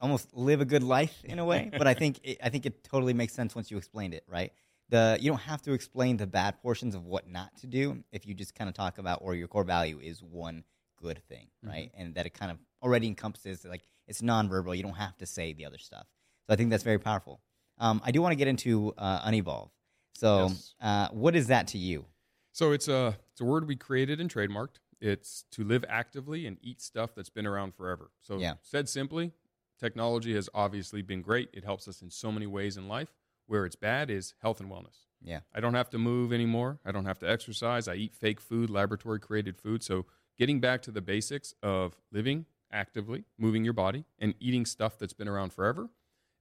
[0.00, 1.70] almost live a good life in a way.
[1.76, 4.52] but I think it, I think it totally makes sense once you explained it, right?
[4.88, 8.26] The you don't have to explain the bad portions of what not to do if
[8.26, 10.64] you just kind of talk about or your core value is one
[11.00, 11.90] good thing, right?
[11.94, 14.76] And that it kind of already encompasses like it's nonverbal.
[14.76, 16.06] You don't have to say the other stuff.
[16.46, 17.40] So I think that's very powerful.
[17.80, 19.70] Um, I do want to get into uh, unevolve.
[20.12, 20.74] So Yes.
[20.80, 22.04] uh, what is that to you?
[22.52, 24.76] So it's a it's a word we created and trademarked.
[25.00, 28.10] It's to live actively and eat stuff that's been around forever.
[28.20, 28.54] So Yeah.
[28.62, 29.32] said simply,
[29.78, 31.48] technology has obviously been great.
[31.54, 33.14] It helps us in so many ways in life.
[33.46, 35.06] Where it's bad is health and wellness.
[35.22, 35.40] Yeah.
[35.52, 36.78] I don't have to move anymore.
[36.84, 37.88] I don't have to exercise.
[37.88, 39.82] I eat fake food, laboratory created food.
[39.82, 40.06] So
[40.38, 45.12] getting back to the basics of living actively, moving your body, and eating stuff that's
[45.12, 45.88] been around forever.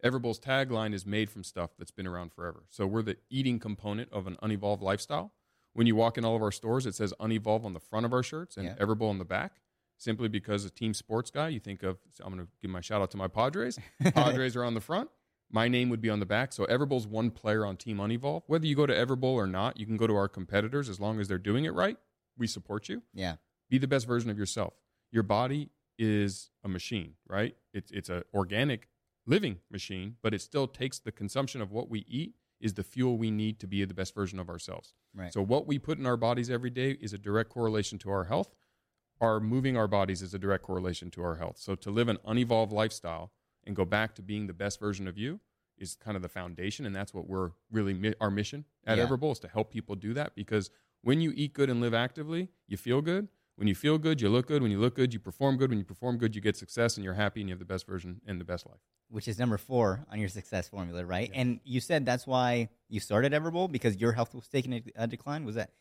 [0.03, 2.63] Everbowl's tagline is made from stuff that's been around forever.
[2.69, 5.33] So we're the eating component of an unevolved lifestyle.
[5.73, 8.13] When you walk in all of our stores, it says unevolved on the front of
[8.13, 8.75] our shirts and Yeah.
[8.75, 9.61] Everbowl on the back.
[9.97, 11.97] Simply because a team sports guy, you think of.
[12.11, 13.77] so I'm going to give my shout out to my Padres.
[14.13, 15.09] Padres are on the front.
[15.51, 16.53] My name would be on the back.
[16.53, 18.43] So Everbowl's one player on Team Unevolve.
[18.47, 21.19] Whether you go to Everbowl or not, you can go to our competitors as long
[21.19, 21.97] as they're doing it right.
[22.37, 23.03] We support you.
[23.13, 23.35] Yeah.
[23.69, 24.73] Be the best version of yourself.
[25.11, 27.55] Your body is a machine, right?
[27.73, 28.87] It's it's a organic
[29.25, 33.17] living machine, but it still takes the consumption of what we eat is the fuel
[33.17, 34.93] we need to be the best version of ourselves.
[35.15, 35.31] Right.
[35.33, 38.25] So what we put in our bodies every day is a direct correlation to our
[38.25, 38.53] health.
[39.21, 41.57] Our moving our bodies is a direct correlation to our health.
[41.57, 43.31] So to live an unevolved lifestyle
[43.65, 45.39] and go back to being the best version of you
[45.77, 49.07] is kind of the foundation, and that's what we're really mi- our mission at Yeah.
[49.07, 50.69] Everbowl is to help people do that because
[51.01, 53.29] when you eat good and live actively, you feel good.
[53.59, 54.61] When you feel good, you look good.
[54.61, 55.69] When you look good, you perform good.
[55.69, 57.85] When you perform good, you get success and you're happy and you have the best
[57.85, 58.79] version and the best life.
[59.09, 61.29] which is number four on your success formula, right?
[61.33, 65.43] And you said that's why you started Everbowl because your health was taking a, decline.
[65.43, 65.71] Was that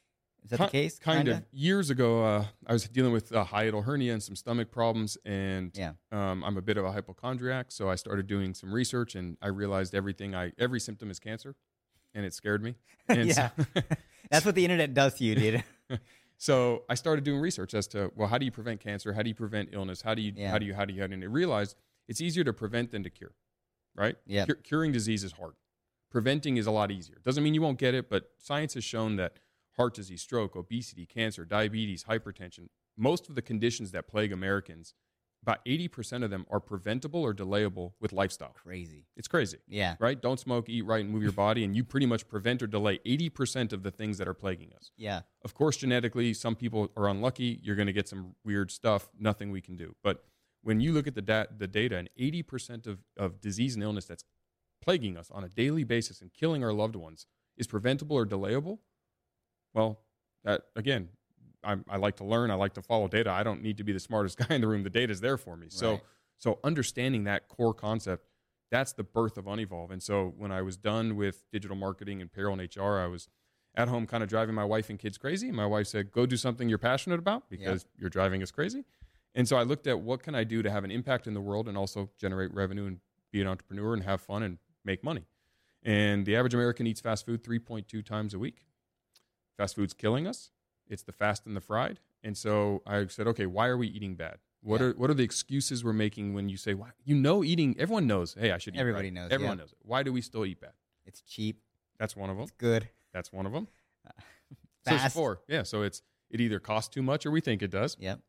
[0.43, 0.99] is that the case?
[0.99, 1.33] Kind Kinda?
[1.39, 1.45] of.
[1.53, 5.71] Years ago, uh, I was dealing with a hiatal hernia and some stomach problems, and
[5.77, 5.93] Yeah.
[6.11, 7.71] um, I'm a bit of a hypochondriac.
[7.71, 11.55] So I started doing some research, and I realized everything I every symptom is cancer,
[12.13, 12.75] and it scared me.
[13.09, 13.83] And yeah, so,
[14.31, 15.65] that's what the internet does to you, dude.
[16.39, 19.13] so I started doing research as to well, how do you prevent cancer?
[19.13, 20.01] How do you prevent illness?
[20.03, 20.51] How do you Yeah.
[20.51, 23.11] how do you how do you and I realized it's easier to prevent than to
[23.11, 23.35] cure,
[23.95, 24.17] right?
[24.27, 25.55] Yeah, Cur- curing disease is hard.
[26.11, 27.19] Preventing is a lot easier.
[27.23, 29.35] Doesn't mean you won't get it, but science has shown that
[29.77, 34.95] heart disease, stroke, obesity, cancer, diabetes, hypertension, most of the conditions that plague Americans,
[35.43, 38.51] about 80% of them are preventable or delayable with lifestyle.
[38.55, 39.07] Crazy.
[39.17, 39.97] It's crazy, Yeah.
[40.01, 40.21] right?
[40.21, 42.99] Don't smoke, eat right, and move your body, and you pretty much prevent or delay
[43.07, 44.91] 80% of the things that are plaguing us.
[44.97, 45.23] Yeah.
[45.45, 47.61] Of course, genetically, some people are unlucky.
[47.63, 49.09] You're going to get some weird stuff.
[49.19, 49.95] Nothing we can do.
[50.03, 50.25] But
[50.63, 54.05] when you look at the, da- the data, and 80% of, of disease and illness
[54.07, 54.25] that's
[54.83, 58.79] plaguing us on a daily basis and killing our loved ones is preventable or delayable,
[59.73, 60.01] well,
[60.45, 61.11] that again,
[61.69, 62.51] I, I like to learn.
[62.51, 63.31] I like to follow data.
[63.31, 64.83] I don't need to be the smartest guy in the room.
[64.83, 65.67] The data is there for me.
[65.71, 66.01] So, Right.
[66.39, 68.27] so understanding that core concept,
[68.71, 69.91] that's the birth of Unevolve.
[69.91, 73.29] And so when I was done with digital marketing and payroll and HR, I was
[73.75, 75.49] at home kind of driving my wife and kids crazy.
[75.49, 78.85] And my wife said, go do something you're passionate about because you're driving us crazy.
[79.35, 81.41] And so I looked at what can I do to have an impact in the
[81.41, 82.99] world and also generate revenue and
[83.31, 85.27] be an entrepreneur and have fun and make money.
[85.83, 88.65] And the average American eats fast food 3.2 times a week.
[89.57, 90.51] Fast food's killing us.
[90.89, 92.01] It's the fast and the fried.
[92.23, 94.39] And so I said, okay, why are we eating bad?
[94.63, 94.89] What Yeah.
[94.89, 96.91] are what are the excuses we're making when you say, why?
[97.05, 97.77] you know, eating?
[97.79, 98.35] Everyone knows.
[98.35, 98.81] Hey, I should eat.
[98.81, 99.15] Everybody right.
[99.15, 99.63] knows, Everyone yeah.
[99.63, 99.79] knows it.
[99.83, 100.73] Why do we still eat bad?
[101.07, 101.61] It's cheap.
[101.99, 102.43] That's one of them.
[102.45, 102.89] It's good.
[103.13, 103.69] That's one of them.
[104.07, 104.11] Uh,
[104.51, 105.15] so there's Fast.
[105.15, 105.41] four.
[105.49, 105.63] Yeah.
[105.63, 108.21] So it's it either costs too much or we think it does Yep.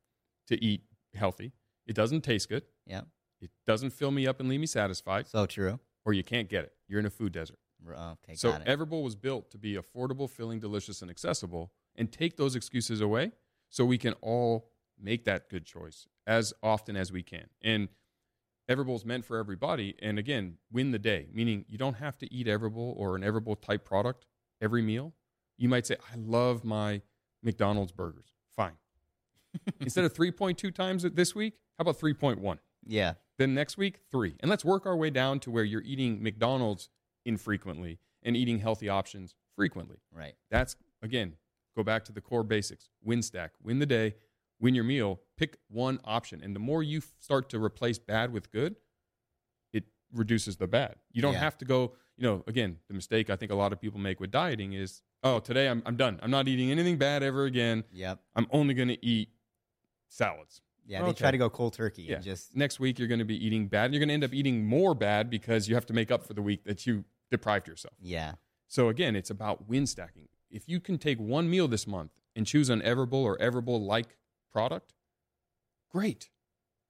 [0.48, 0.84] to eat
[1.16, 1.52] healthy.
[1.86, 2.64] It doesn't taste good.
[2.86, 3.08] Yep.
[3.42, 5.80] It doesn't fill me up and leave me satisfied, So true.
[6.06, 6.74] or you can't get it.
[6.88, 7.58] You're in a food desert.
[7.90, 8.36] Okay.
[8.36, 8.68] so got it.
[8.68, 13.32] Everbowl was built to be affordable, filling, delicious, and accessible, and take those excuses away
[13.70, 14.72] so we can all
[15.02, 17.48] make that good choice as often as we can.
[17.62, 17.90] And
[18.70, 19.96] Everbowl's meant for everybody.
[20.00, 23.60] And again, win the day, meaning you don't have to eat Everbowl or an Everbowl
[23.60, 24.26] type product
[24.62, 25.14] every meal.
[25.58, 27.02] You might say, I love my
[27.42, 28.34] McDonald's burgers.
[28.56, 28.74] Fine.
[29.82, 32.60] Instead of 3.2 times this week, how about 3.1?
[32.86, 33.14] Yeah.
[33.38, 34.36] Then next week, three.
[34.42, 36.90] And let's work our way down to where you're eating McDonald's
[37.26, 39.98] infrequently and eating healthy options frequently.
[40.14, 40.34] Right.
[40.52, 41.36] That's, again,
[41.76, 44.16] go back to the core basics win stack, win the day,
[44.60, 46.42] win your meal, pick one option.
[46.44, 48.76] And the more you start to replace bad with good,
[49.72, 50.96] it reduces the bad.
[51.12, 51.40] You don't Yeah.
[51.40, 54.20] have to go, you know, again, the mistake I think a lot of people make
[54.20, 56.20] with dieting is, oh, today I'm, I'm done.
[56.22, 57.84] I'm not eating anything bad ever again.
[57.94, 58.20] Yep.
[58.36, 59.30] I'm only going to eat
[60.10, 60.62] salads.
[60.86, 61.04] Yeah.
[61.04, 61.20] They Okay.
[61.20, 62.16] try to go cold turkey Yeah.
[62.16, 63.94] and just Next week, you're going to be eating bad.
[63.94, 66.34] You're going to end up eating more bad because you have to make up for
[66.34, 67.94] the week that you deprived yourself.
[68.02, 68.34] yeah.
[68.72, 70.28] So again, it's about win stacking.
[70.50, 74.18] If you can take one meal this month and choose an Everbowl or Everbowl like
[74.52, 74.94] product,
[75.92, 76.30] great.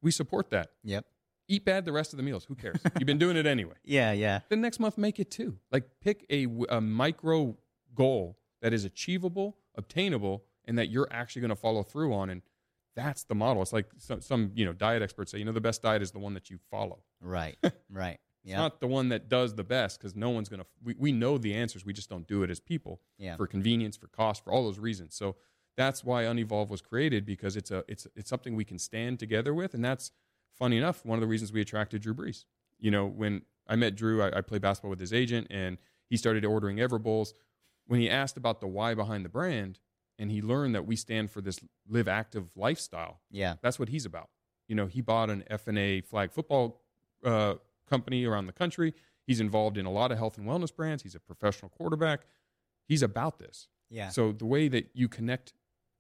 [0.02, 0.72] We support that.
[0.84, 1.06] Yep.
[1.48, 2.46] Eat bad the rest of the meals.
[2.46, 2.78] Who cares?
[3.00, 3.74] You've been doing it anyway.
[3.84, 4.12] Yeah.
[4.12, 4.42] Yeah.
[4.50, 5.58] Then next month, make it two.
[5.72, 6.46] Like pick a
[6.80, 7.58] micro
[7.96, 12.30] goal that is achievable, obtainable, and that you're actually going to follow through on.
[12.30, 12.42] And
[12.96, 13.62] that's the model.
[13.62, 16.12] It's like some, some you know diet experts say, you know, the best diet is
[16.12, 17.00] the one that you follow.
[17.20, 17.58] Right.
[17.90, 18.20] right.
[18.44, 18.58] It's Yeah.
[18.58, 20.66] not the one that does the best because no one's going to.
[20.84, 21.86] We, we know the answers.
[21.86, 23.36] We just don't do it as people Yeah.
[23.36, 25.16] for convenience, for cost, for all those reasons.
[25.16, 25.36] So
[25.76, 29.54] that's why Unevolve was created because it's a it's it's something we can stand together
[29.54, 30.12] with, and that's
[30.54, 32.46] funny enough one of the reasons we attracted Drew Brees.
[32.80, 35.78] You know, when I met Drew, I, I played basketball with his agent, and
[36.10, 37.34] he started ordering Everbowls.
[37.88, 39.80] When he asked about the why behind the brand,
[40.18, 43.56] and he learned that we stand for this live active lifestyle, Yeah.
[43.62, 44.30] that's what he's about.
[44.68, 46.82] You know, he bought an FNA flag football
[47.24, 47.56] uh,
[47.90, 48.94] company around the country.
[49.26, 51.04] He's involved in a lot of health and wellness brands.
[51.04, 52.22] He's a professional quarterback.
[52.88, 53.68] He's about this.
[53.90, 54.10] Yeah.
[54.10, 55.54] So the way that you connect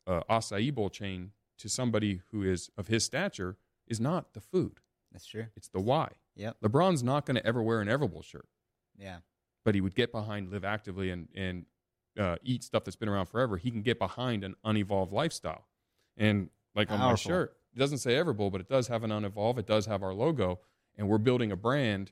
[0.08, 4.80] uh, acai bowl chain to somebody who is of his stature is not the food;
[5.12, 5.48] That's true.
[5.56, 6.10] it's the why.
[6.36, 6.52] Yeah.
[6.64, 8.48] LeBron's not going to ever wear an Everbowl shirt,
[8.98, 9.18] Yeah.
[9.66, 11.66] but he would get behind live actively and and
[12.18, 13.58] uh, eat stuff that's been around forever.
[13.58, 15.68] He can get behind an unevolved lifestyle,
[16.18, 19.60] and like on my shirt, it doesn't say Everbowl, but it does have an unevolved.
[19.60, 20.60] It does have our logo,
[21.00, 22.12] and we're building a brand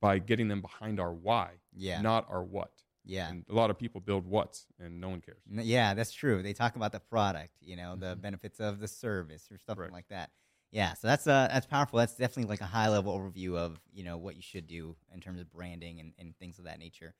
[0.00, 2.00] by getting them behind our why, Yeah.
[2.00, 2.70] not our what.
[3.04, 3.30] Yeah.
[3.30, 5.42] And a lot of people build what's, and no one cares.
[5.50, 6.42] Yeah, that's true.
[6.42, 9.92] They talk about the product, you know, the benefits of the service or something Correct.
[9.92, 10.30] like that.
[10.70, 11.98] Yeah, so that's uh that's powerful.
[11.98, 15.18] That's definitely like a high level overview of you know what you should do in
[15.20, 17.12] terms of branding and, and things of that nature.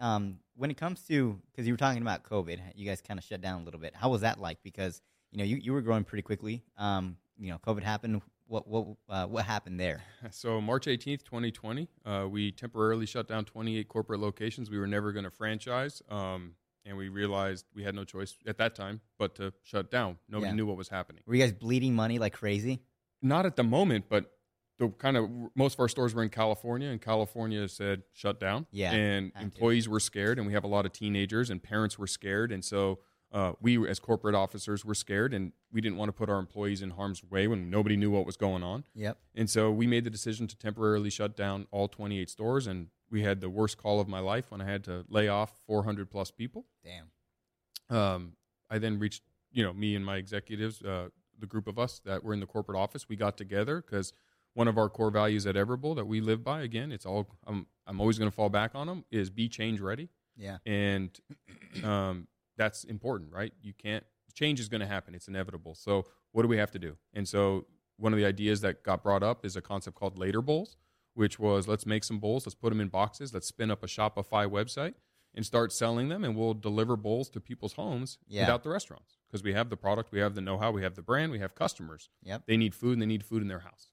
[0.00, 3.24] Um, when it comes to because you were talking about COVID, you guys kind of
[3.24, 3.94] shut down a little bit.
[3.94, 4.58] How was that like?
[4.62, 6.62] Because you know you, you were growing pretty quickly.
[6.78, 8.22] Um, you know, COVID happened.
[8.46, 10.02] What what uh, what happened there?
[10.30, 14.70] So March 18th, 2020, uh, we temporarily shut down 28 corporate locations.
[14.70, 16.52] We were never going to franchise, um,
[16.84, 20.18] and we realized we had no choice at that time but to shut down.
[20.28, 20.56] Nobody Yeah.
[20.56, 21.22] knew what was happening.
[21.26, 22.82] Were you guys bleeding money like crazy?
[23.22, 24.30] Not at the moment, but
[24.78, 28.66] the kind of most of our stores were in California, and California said shut down.
[28.70, 29.44] Yeah, and had to.
[29.44, 32.62] employees were scared, and we have a lot of teenagers, and parents were scared, and
[32.64, 32.98] so.
[33.34, 36.80] Uh, we, as corporate officers, were scared, and we didn't want to put our employees
[36.80, 38.84] in harm's way when nobody knew what was going on.
[38.94, 39.18] Yep.
[39.34, 42.68] And so we made the decision to temporarily shut down all 28 stores.
[42.68, 45.52] And we had the worst call of my life when I had to lay off
[45.66, 46.64] 400 plus people.
[46.84, 47.96] Damn.
[47.96, 48.32] Um,
[48.70, 52.22] I then reached, you know, me and my executives, uh, the group of us that
[52.22, 54.12] were in the corporate office, we got together because
[54.52, 57.66] one of our core values at Everbowl that we live by, again, it's all, I'm,
[57.88, 60.08] I'm always going to fall back on them, is be change ready.
[60.36, 60.58] Yeah.
[60.64, 61.10] And
[61.84, 63.52] um, that's important, right?
[63.62, 65.14] You can't, change is going to happen.
[65.14, 65.76] It's inevitable.
[65.76, 66.96] So what do we have to do?
[67.12, 67.66] And so
[67.98, 70.76] one of the ideas that got brought up is a concept called later bowls,
[71.14, 73.86] which was let's make some bowls, let's put them in boxes, let's spin up a
[73.86, 74.94] Shopify website
[75.36, 78.42] and start selling them, and we'll deliver bowls to people's homes Yeah.
[78.42, 81.02] without the restaurants because we have the product, we have the know-how, we have the
[81.02, 82.08] brand, we have customers.
[82.24, 82.42] Yep.
[82.46, 83.90] They need food, and they need food in their house.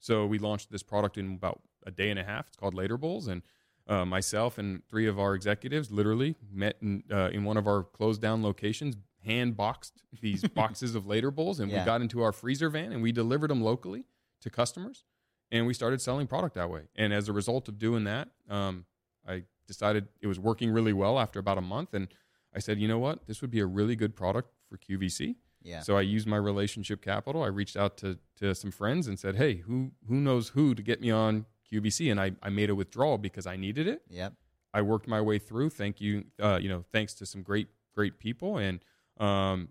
[0.00, 2.46] So we launched this product in about a day and a half.
[2.48, 3.42] It's called Later Bowls, and
[3.88, 7.82] uh, myself and three of our executives literally met in, uh, in one of our
[7.84, 11.80] closed down locations, hand boxed these boxes of Later Bowls, and Yeah.
[11.80, 14.04] we got into our freezer van and we delivered them locally
[14.42, 15.04] to customers,
[15.50, 16.82] and we started selling product that way.
[16.96, 18.84] And as a result of doing that, um,
[19.26, 22.08] I decided it was working really well after about a month, and
[22.54, 25.36] I said, you know what, this would be a really good product for QVC.
[25.62, 25.80] Yeah.
[25.80, 27.42] So I used my relationship capital.
[27.42, 30.82] I reached out to, to some friends and said, hey, who who knows who to
[30.82, 32.10] get me on QVC?
[32.10, 34.02] And I, I made a withdrawal because I needed it.
[34.10, 34.34] Yep.
[34.74, 35.70] I worked my way through.
[35.70, 38.80] Thank you, uh, you know, thanks to some great great people, and
[39.18, 39.68] um,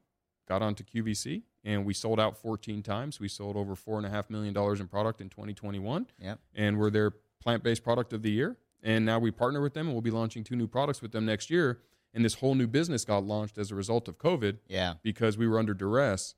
[0.50, 1.44] got onto QVC.
[1.64, 3.20] And we sold out 14 times.
[3.20, 6.40] We sold over four and a half million dollars in product in 2021, Yep.
[6.56, 8.58] and we're their plant based product of the year.
[8.84, 11.26] And now we partner with them, and we'll be launching two new products with them
[11.26, 11.80] next year.
[12.14, 14.96] And this whole new business got launched as a result of COVID Yeah.
[15.04, 16.36] because we were under duress.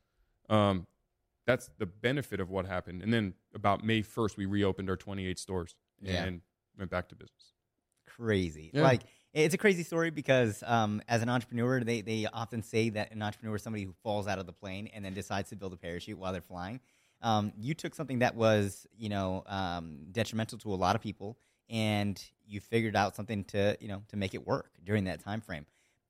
[0.49, 0.87] Um,
[1.49, 3.01] that's the benefit of what happened.
[3.01, 6.23] And then about May 1st, we reopened our 28 stores Yeah.
[6.25, 6.41] and
[6.77, 7.53] went back to business.
[8.05, 8.71] crazy.
[8.73, 8.83] Yeah.
[8.83, 9.01] Like
[9.33, 13.21] it's a crazy story because um, as an entrepreneur, they they often say that an
[13.21, 15.77] entrepreneur is somebody who falls out of the plane and then decides to build a
[15.77, 16.79] parachute while they're flying.
[17.21, 21.38] Um, you took something that was you know um, detrimental to a lot of people,
[21.69, 25.41] and you figured out something to you know to make it work during that time
[25.41, 25.65] frame.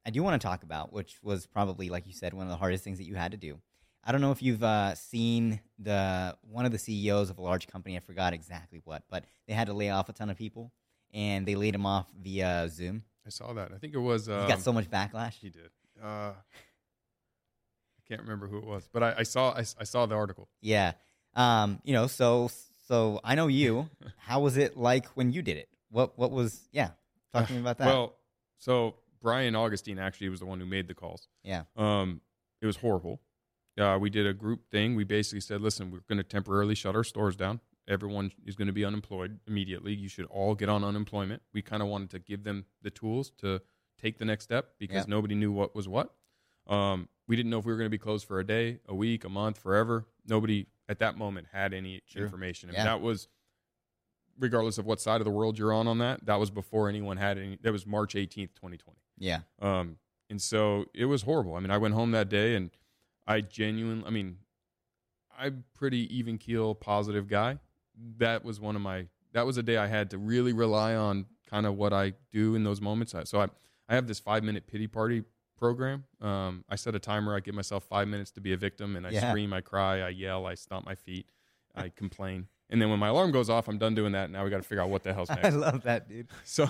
[0.06, 2.58] I do want to talk about, which was probably like you said, one of the
[2.58, 3.60] hardest things that you had to do.
[4.04, 7.68] I don't know if you've uh, seen the one of the CEOs of a large
[7.68, 7.96] company.
[7.98, 10.72] I forgot exactly what, but they had to lay off a ton of people,
[11.14, 13.04] and they laid them off via Zoom.
[13.26, 13.72] I saw that.
[13.74, 14.30] I think it was.
[14.30, 15.34] Um, He got so much backlash.
[15.34, 15.70] He did.
[16.02, 16.34] Uh, I
[18.08, 20.48] can't remember who it was, but I, I saw I, I saw the article.
[20.62, 20.94] Yeah,
[21.36, 22.50] um, you know, so
[22.88, 23.90] so I know you.
[24.18, 25.70] How was it like when you did it?
[25.92, 26.68] What what was?
[26.72, 26.92] Yeah,
[27.34, 27.86] talk to me about that.
[27.88, 28.16] Well,
[28.58, 31.28] so Brian Augustine actually was the one who made the calls.
[31.44, 32.22] yeah, Um,
[32.62, 33.20] it was horrible.
[33.80, 34.96] Uh, we did a group thing.
[34.96, 37.62] We basically said, listen, we're going to temporarily shut our stores down.
[37.88, 39.94] Everyone is going to be unemployed immediately.
[39.94, 41.42] You should all get on unemployment.
[41.54, 43.62] We kind of wanted to give them the tools to
[44.00, 45.06] take the next step because Yeah.
[45.08, 46.14] nobody knew what was what.
[46.68, 48.94] Um, we didn't know if we were going to be closed for a day, a
[48.94, 50.06] week, a month, forever.
[50.28, 52.70] Nobody at that moment had any information.
[52.70, 52.84] And Yeah.
[52.86, 53.28] that was,
[54.38, 57.18] regardless of what side of the world you're on on that, that was before anyone
[57.18, 57.58] had any.
[57.62, 58.98] That was March 18th, 2020.
[59.18, 59.98] yeah, Um,
[60.30, 61.56] and so it was horrible.
[61.56, 62.72] I mean, I went home that day and
[63.30, 64.38] I genuinely, I mean,
[65.38, 67.60] I'm pretty even keel, positive guy.
[68.18, 71.26] That was one of my, that was a day I had to really rely on
[71.50, 73.14] kind of what I do in those moments.
[73.26, 73.48] So I,
[73.88, 75.24] I have this five minute pity party
[75.58, 76.06] program.
[76.22, 77.36] Um, I set a timer.
[77.36, 79.30] I give myself five minutes to be a victim and I Yeah.
[79.30, 81.30] scream, I cry, I yell, I stomp my feet,
[81.76, 82.48] I complain.
[82.70, 84.30] And then when my alarm goes off, I'm done doing that.
[84.30, 85.46] Now we got to figure out what the hell's next.
[85.46, 86.28] I love that, dude.
[86.44, 86.70] So,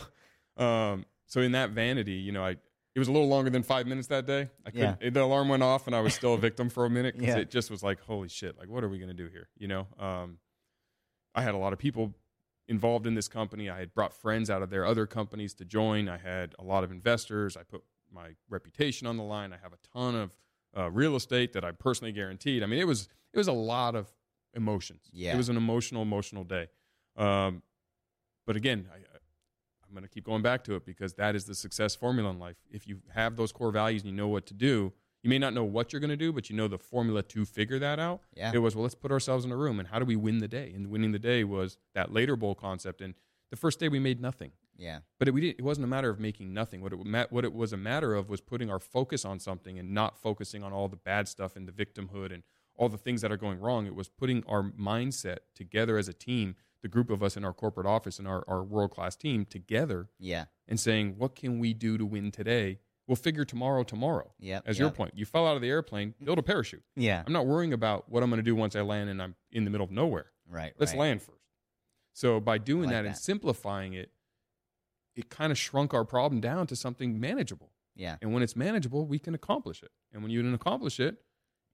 [0.57, 2.57] um, so in that vanity, you know, I
[2.95, 4.49] it was a little longer than five minutes that day.
[4.65, 4.95] I Yeah.
[4.99, 7.41] The alarm went off, and I was still a victim for a minute because Yeah.
[7.41, 8.57] it just was like, holy shit!
[8.57, 9.47] Like, what are we gonna do here?
[9.57, 10.39] You know, um,
[11.35, 12.13] I had a lot of people
[12.67, 13.69] involved in this company.
[13.69, 16.07] I had brought friends out of their other companies to join.
[16.09, 17.55] I had a lot of investors.
[17.57, 19.53] I put my reputation on the line.
[19.53, 20.31] I have a ton of
[20.77, 22.63] uh, real estate that I personally guaranteed.
[22.63, 24.07] I mean, it was it was a lot of
[24.55, 25.09] emotions.
[25.13, 25.33] Yeah.
[25.33, 26.67] it was an emotional, emotional day.
[27.15, 27.61] Um,
[28.47, 28.97] but again, I,
[29.89, 32.39] I'm going to keep going back to it because that is the success formula in
[32.39, 32.57] life.
[32.71, 35.53] If you have those core values and you know what to do, you may not
[35.53, 38.21] know what you're going to do, but you know the formula to figure that out.
[38.35, 38.51] Yeah.
[38.53, 40.47] It was, well, let's put ourselves in a room and how do we win the
[40.47, 40.71] day?
[40.73, 43.01] And winning the day was that later bowl concept.
[43.01, 43.15] And
[43.49, 44.51] the first day we made nothing.
[44.77, 46.81] Yeah, But it, we didn't, it wasn't a matter of making nothing.
[46.81, 49.93] What it, what it was a matter of was putting our focus on something and
[49.93, 52.43] not focusing on all the bad stuff and the victimhood and
[52.77, 53.87] all the things that are going wrong.
[53.87, 57.53] It was putting our mindset together as a team, the group of us in our
[57.53, 61.73] corporate office and our, our world class team together yeah, and saying, what can we
[61.73, 62.79] do to win today?
[63.07, 64.33] We'll figure tomorrow, tomorrow.
[64.39, 66.25] Yep, As your point, you fell out of the airplane, mm-hmm.
[66.25, 66.83] build a parachute.
[66.95, 67.23] yeah.
[67.25, 69.63] I'm not worrying about what I'm going to do once I land and I'm in
[69.63, 70.27] the middle of nowhere.
[70.47, 70.73] Right.
[70.77, 70.99] Let's right.
[70.99, 71.39] land first.
[72.13, 74.11] So by doing like that, and simplifying it,
[75.15, 77.71] it kind of shrunk our problem down to something manageable.
[77.95, 79.91] Yeah, And when it's manageable, we can accomplish it.
[80.13, 81.17] And when you can accomplish it,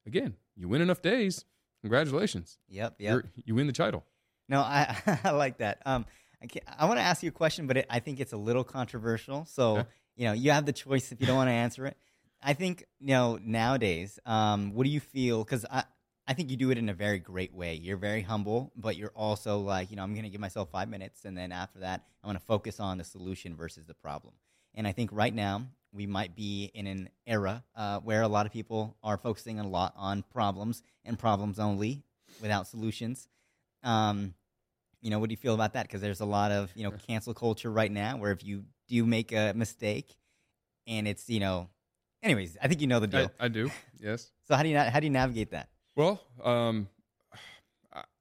[0.08, 1.46] again, you win enough days.
[1.82, 2.58] Congratulations.
[2.68, 3.12] yep, yep.
[3.12, 4.04] You're, you win the title.
[4.50, 5.82] No, I I like that.
[5.86, 6.06] Um,
[6.42, 8.64] I, I want to ask you a question, but it, I think it's a little
[8.64, 9.46] controversial.
[9.46, 9.90] So Okay.
[10.16, 11.98] you know, you have the choice if you don't want to answer it.
[12.42, 14.20] I think you know nowadays.
[14.26, 15.44] Um, what do you feel?
[15.44, 15.84] Because I
[16.28, 17.76] I think you do it in a very great way.
[17.76, 20.90] You're very humble, but you're also like you know I'm going to give myself five
[20.90, 24.34] minutes, and then after that I'm going to focus on the solution versus the problem.
[24.74, 28.46] And I think right now we might be in an era uh, where a lot
[28.46, 32.04] of people are focusing a lot on problems and problems only
[32.42, 33.28] without solutions.
[33.86, 34.34] Um,
[35.02, 35.84] you know, what do you feel about that?
[35.84, 39.06] Because there's a lot of you know cancel culture right now, where if you do
[39.06, 40.16] make a mistake,
[40.88, 41.70] and it's you know,
[42.24, 43.32] anyways, I think you know the deal.
[43.40, 43.70] I, I do.
[44.00, 44.32] Yes.
[44.48, 45.70] so how do you how do you navigate that?
[45.96, 46.90] Well, um,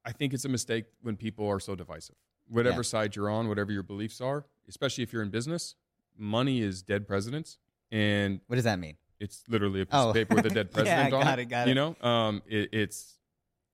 [0.05, 2.15] I- think it's a mistake when people are so divisive.
[2.47, 2.81] Whatever Yeah.
[2.83, 5.75] side you're on, whatever your beliefs are, especially if you're in business,
[6.15, 7.57] money is dead presidents,
[7.91, 8.95] and What does that mean?
[9.19, 10.09] it's literally a piece Oh.
[10.09, 11.45] of paper with a dead president Yeah, on got it.
[11.49, 13.17] Got it, you know, um, it, it's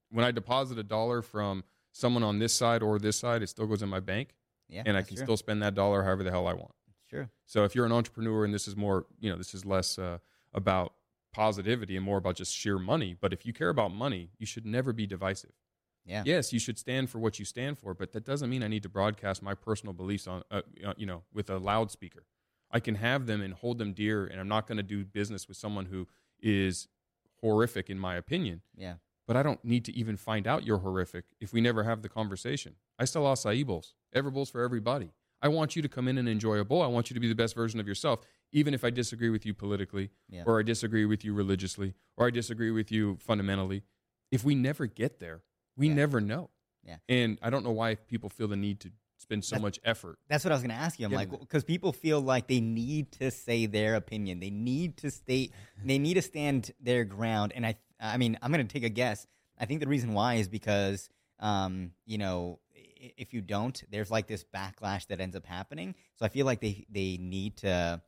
[0.10, 3.68] when I deposit a dollar from someone on this side or this side, it still
[3.68, 4.34] goes in my bank,
[4.70, 5.26] Yeah, and I can true.
[5.26, 6.74] still spend that dollar however the hell I want.
[7.10, 7.30] Sure.
[7.46, 10.20] So if you're an entrepreneur and this is more, you know, this is less uh,
[10.54, 10.94] about
[11.34, 13.16] positivity and more about just sheer money.
[13.20, 15.52] But if you care about money, you should never be divisive.
[16.06, 16.24] Yeah.
[16.26, 18.84] Yes, you should stand for what you stand for, but that doesn't mean I need
[18.84, 22.26] to broadcast my personal beliefs on, uh, uh, you know, with a loudspeaker.
[22.72, 25.48] I can have them and hold them dear, and I'm not going to do business
[25.48, 26.08] with someone who
[26.42, 26.88] is
[27.42, 28.62] horrific, in my opinion.
[28.76, 28.96] Yeah.
[29.32, 32.10] But I don't need to even find out you're horrific if we never have the
[32.10, 32.76] conversation.
[33.00, 35.14] I sell acai bowls, every bowl's for everybody.
[35.42, 36.82] I want you to come in and enjoy a bowl.
[36.82, 38.20] I want you to be the best version of yourself,
[38.52, 40.44] even if I disagree with you politically, Yeah.
[40.46, 43.84] or I disagree with you religiously, or I disagree with you fundamentally.
[44.32, 45.44] if we never get there,
[45.78, 45.94] we Yeah.
[45.94, 46.50] never know.
[46.84, 46.98] Yeah.
[47.08, 50.20] And I don't know why people feel the need to spend so That- much effort.
[50.28, 51.06] That's what I was going to ask you.
[51.06, 54.42] I'm like, because people feel like they need to say their opinion.
[54.42, 55.54] They need to state.
[55.86, 57.54] they need to stand their ground.
[57.56, 59.28] And I, I mean, I'm going to take a guess.
[59.60, 61.08] I think the reason why is because,
[61.39, 65.95] um, you know, if you don't, there's like this backlash that ends up happening.
[66.16, 68.02] So I feel like they they need to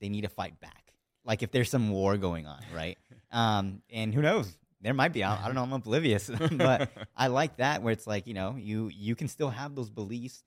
[0.00, 0.92] they need to fight back.
[1.24, 2.98] Like if there's some war going on, right?
[3.32, 4.56] um, and who knows?
[4.80, 5.22] There might be.
[5.22, 5.62] I, I don't know.
[5.62, 9.50] I'm oblivious, but I like that where it's like you know you you can still
[9.50, 10.42] have those beliefs.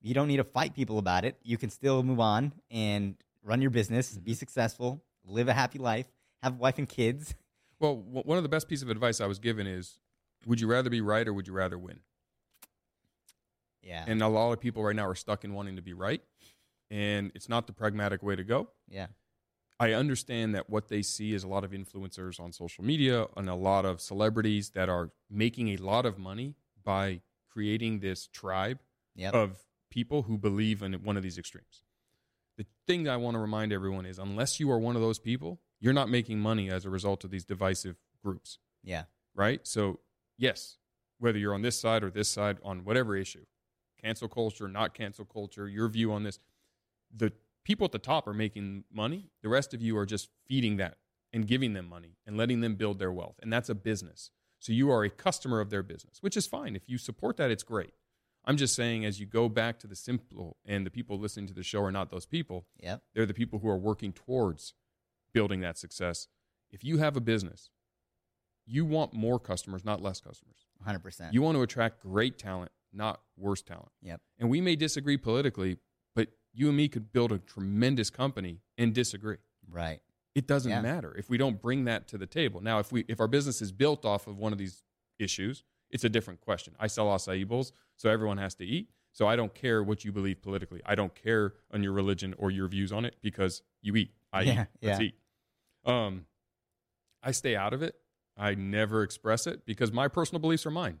[0.00, 1.36] You don't need to fight people about it.
[1.42, 6.06] You can still move on and run your business, be successful, live a happy life,
[6.42, 7.34] have a wife and kids.
[7.80, 9.98] Well, w- one of the best pieces of advice I was given is
[10.46, 12.00] would you rather be right or would you rather win?
[13.82, 16.20] Yeah, And a lot of people right now are stuck in wanting to be right.
[16.90, 18.68] And it's not the pragmatic way to go.
[18.88, 19.06] yeah,
[19.80, 23.48] I understand that what they see is a lot of influencers on social media and
[23.48, 27.20] a lot of celebrities that are making a lot of money by
[27.50, 28.80] creating this tribe
[29.14, 29.58] yep, of
[29.90, 31.84] people who believe in one of these extremes.
[32.56, 35.60] The thing I want to remind everyone is unless you are one of those people,
[35.80, 39.04] you're not making money as a result of these divisive groups, yeah,
[39.34, 39.66] right?
[39.66, 40.00] So,
[40.36, 40.76] yes,
[41.18, 43.44] whether you're on this side or this side on whatever issue,
[44.02, 46.38] cancel culture, not cancel culture, your view on this,
[47.14, 47.32] the
[47.64, 49.30] people at the top are making money.
[49.42, 50.96] The rest of you are just feeding that
[51.32, 53.36] and giving them money and letting them build their wealth.
[53.42, 54.30] And that's a business.
[54.60, 56.74] So you are a customer of their business, which is fine.
[56.74, 57.92] If you support that, it's great.
[58.44, 61.54] I'm just saying, as you go back to the simple, and the people listening to
[61.54, 64.74] the show are not those people, yep, they're the people who are working towards
[65.32, 66.28] building that success.
[66.70, 67.70] If you have a business,
[68.66, 70.66] you want more customers, not less customers.
[70.78, 70.98] 100.
[71.00, 73.90] percent You want to attract great talent, not worse talent.
[74.02, 75.78] Yep, And we may disagree politically,
[76.14, 79.38] but you and me could build a tremendous company and disagree.
[79.70, 80.00] right,
[80.34, 80.80] It doesn't Yeah.
[80.82, 82.60] matter if we don't bring that to the table.
[82.60, 84.84] Now, if we if our business is built off of one of these
[85.18, 86.74] issues, it's a different question.
[86.78, 88.90] I sell acai bowls, so everyone has to eat.
[89.12, 90.80] So I don't care what you believe politically.
[90.86, 94.12] I don't care on your religion or your views on it because you eat.
[94.32, 94.66] I Yeah, eat.
[94.82, 95.06] Let's yeah.
[95.06, 95.14] eat.
[95.84, 96.26] Um,
[97.22, 97.94] I stay out of it.
[98.36, 101.00] I never express it because my personal beliefs are mine,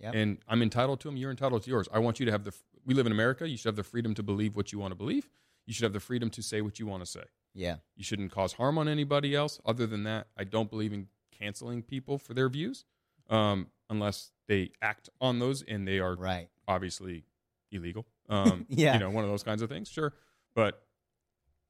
[0.00, 1.16] yep, and I'm entitled to them.
[1.16, 1.88] You're entitled to yours.
[1.92, 2.54] I want you to have the.
[2.86, 3.46] We live in America.
[3.46, 5.28] You should have the freedom to believe what you want to believe.
[5.66, 7.24] You should have the freedom to say what you want to say.
[7.54, 9.60] yeah, You shouldn't cause harm on anybody else.
[9.66, 11.08] Other than that, I don't believe in
[11.38, 12.86] canceling people for their views
[13.28, 16.48] um, unless they act on those and they are right.
[16.66, 17.24] obviously
[17.70, 18.06] illegal.
[18.30, 18.92] Um, Yeah.
[18.92, 19.88] You know, one of those kinds of things.
[19.88, 20.12] Sure.
[20.54, 20.82] But,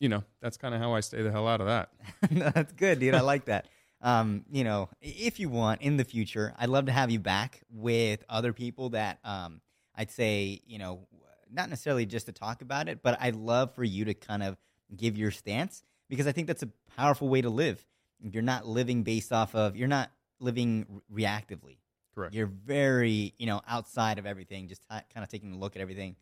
[0.01, 1.91] you know, that's kind of how I stay the hell out of that.
[2.31, 3.15] no, that's good, dude.
[3.15, 3.67] I like that.
[4.01, 7.63] Um, you know, if you want in the future, I'd love to have you back
[7.71, 9.61] with other people that um,
[9.97, 11.09] I'd say, you know,
[11.51, 14.57] not necessarily just to talk about it, but I'd love for you to kind of
[14.97, 17.85] give your stance because I think that's a powerful way to live.
[18.21, 21.79] You're not living based off of, you're not living re- reactively.
[22.15, 22.35] Correct.
[22.35, 25.83] You're very, you know, outside of everything, just t- kind of taking a look at
[25.83, 26.17] everything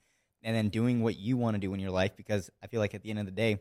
[0.47, 2.95] and then doing what you want to do in your life because I feel like
[2.95, 3.59] at the end of the day,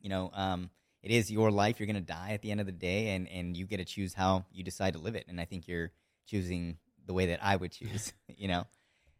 [0.00, 0.70] you know, um,
[1.02, 1.78] it is your life.
[1.78, 3.84] You're going to die at the end of the day, and, and you get to
[3.84, 5.26] choose how you decide to live it.
[5.28, 5.92] And I think you're
[6.26, 8.64] choosing the way that I would choose, you know.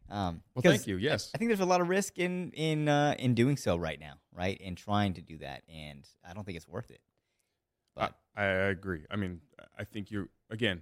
[0.09, 0.97] Um, Well, thank you.
[0.97, 1.29] Yes.
[1.35, 4.13] I think there's a lot of risk in in uh, in doing so right now,
[4.33, 4.57] right?
[4.57, 7.01] In trying to do that, and I don't think it's worth it.
[7.95, 9.05] I, But I agree.
[9.11, 9.41] I mean,
[9.77, 10.81] I think you're again,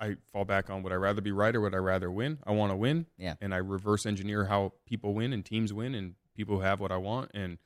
[0.00, 2.38] I- fall back on would I rather be right or would I rather win?
[2.46, 3.06] I want to win.
[3.18, 3.34] Yeah.
[3.40, 6.90] And I reverse engineer how people win and teams win and people who have what
[6.90, 7.30] I want.
[7.34, 7.58] And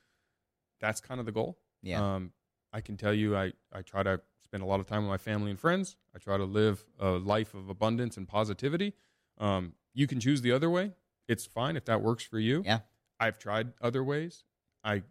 [0.81, 1.59] that's kind of the goal.
[1.83, 2.33] yeah, Um,
[2.73, 5.17] I can tell you, I, I try to spend a lot of time with my
[5.19, 5.97] family and friends.
[6.15, 8.95] I try to live a life of abundance and positivity.
[9.39, 10.93] Um, you can choose the other way.
[11.29, 12.63] It's fine if that works for you.
[12.67, 12.81] Yeah.
[13.21, 14.45] I've tried other ways.
[14.83, 15.03] I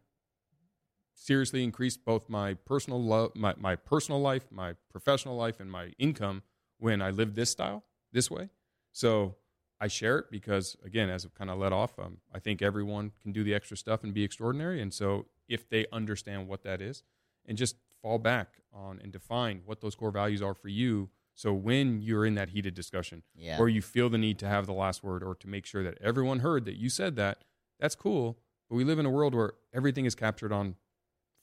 [1.16, 5.94] seriously increased both my personal love, my, my personal life, my professional life, and my
[5.98, 6.44] income
[6.84, 8.50] when I live this style, this way.
[8.92, 9.36] So
[9.80, 13.14] I share it because, again, as I've kind of let off, um, I think everyone
[13.22, 14.82] can do the extra stuff and be extraordinary.
[14.82, 17.04] And so if they understand what that is
[17.46, 21.10] and just fall back on and define what those core values are for you.
[21.36, 24.66] So when you're in that heated discussion yeah, or you feel the need to have
[24.66, 27.46] the last word or to make sure that everyone heard that you said that,
[27.80, 28.38] that's cool.
[28.70, 30.76] But we live in a world where everything is captured on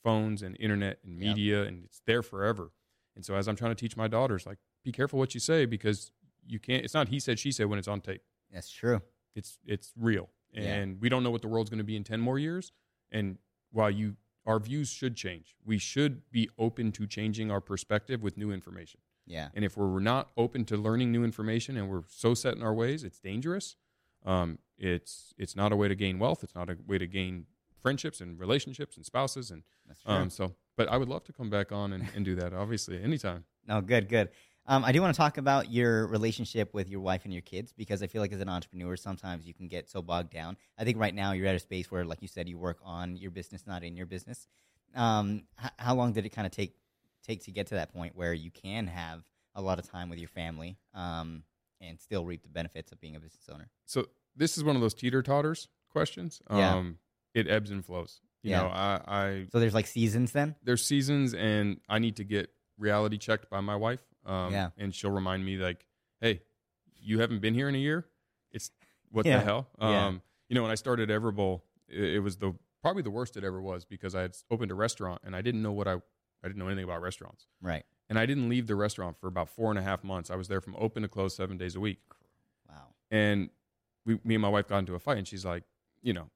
[0.03, 1.19] phones and internet and Yep.
[1.35, 2.71] media and it's there forever.
[3.15, 5.65] And so as I'm trying to teach my daughters, like, be careful what you say
[5.65, 6.11] because
[6.45, 8.21] you can't, it's not he said, she said when it's on tape.
[8.53, 9.01] that's true.
[9.35, 10.29] It's, it's real.
[10.51, 10.63] Yeah.
[10.63, 12.71] And we don't know what the world's going to be in 10 more years.
[13.11, 13.37] And
[13.71, 14.15] while you,
[14.45, 18.99] our views should change, we should be open to changing our perspective with new information.
[19.27, 22.63] Yeah, And if we're not open to learning new information and we're so set in
[22.63, 23.77] our ways, it's dangerous.
[24.25, 26.43] Um, it's it's not a way to gain wealth.
[26.43, 27.45] It's not a way to gain
[27.81, 29.51] friendships and relationships and spouses.
[29.51, 30.13] And that's true.
[30.13, 32.51] um, so, but I would love to come back on and, and do that.
[32.51, 33.45] Obviously, anytime.
[33.67, 34.29] No, good, good.
[34.67, 37.73] Um, I do want to talk about your relationship with your wife and your kids
[37.73, 40.55] because I feel like as an entrepreneur, sometimes you can get so bogged down.
[40.77, 43.15] I think right now you're at a space where, like you said, you work on
[43.17, 44.47] your business, not in your business.
[44.95, 46.75] Um, h- how long did it kind of take
[47.23, 49.23] take to get to that point where you can have
[49.55, 51.43] a lot of time with your family um,
[51.79, 53.69] and still reap the benefits of being a business owner?
[53.85, 56.41] So this is one of those teeter totters questions.
[56.49, 56.75] Yeah.
[56.75, 56.97] Um,
[57.33, 58.21] it ebbs and flows.
[58.43, 58.61] You Yeah.
[58.63, 60.55] know, I, I So there's like seasons then.
[60.63, 64.01] there's seasons and I need to get reality checked by my wife.
[64.25, 64.69] Um, Yeah.
[64.77, 65.85] And she'll remind me like,
[66.19, 66.41] hey,
[66.99, 68.05] you haven't been here in a year.
[68.51, 68.71] It's
[69.09, 69.39] what Yeah.
[69.39, 69.67] the hell?
[69.79, 70.05] Yeah.
[70.07, 73.43] Um, you know, when I started Everbowl, it, it was the probably the worst it
[73.43, 75.93] ever was because I had opened a restaurant and I didn't know what I
[76.43, 77.45] I didn't know anything about restaurants.
[77.61, 77.83] Right.
[78.09, 80.29] And I didn't leave the restaurant for about four and a half months.
[80.31, 81.99] I was there from open to close seven days a week.
[82.67, 82.87] Wow.
[83.11, 83.49] And
[84.05, 85.63] we, me and my wife got into a fight, and she's like,
[86.01, 86.29] you know,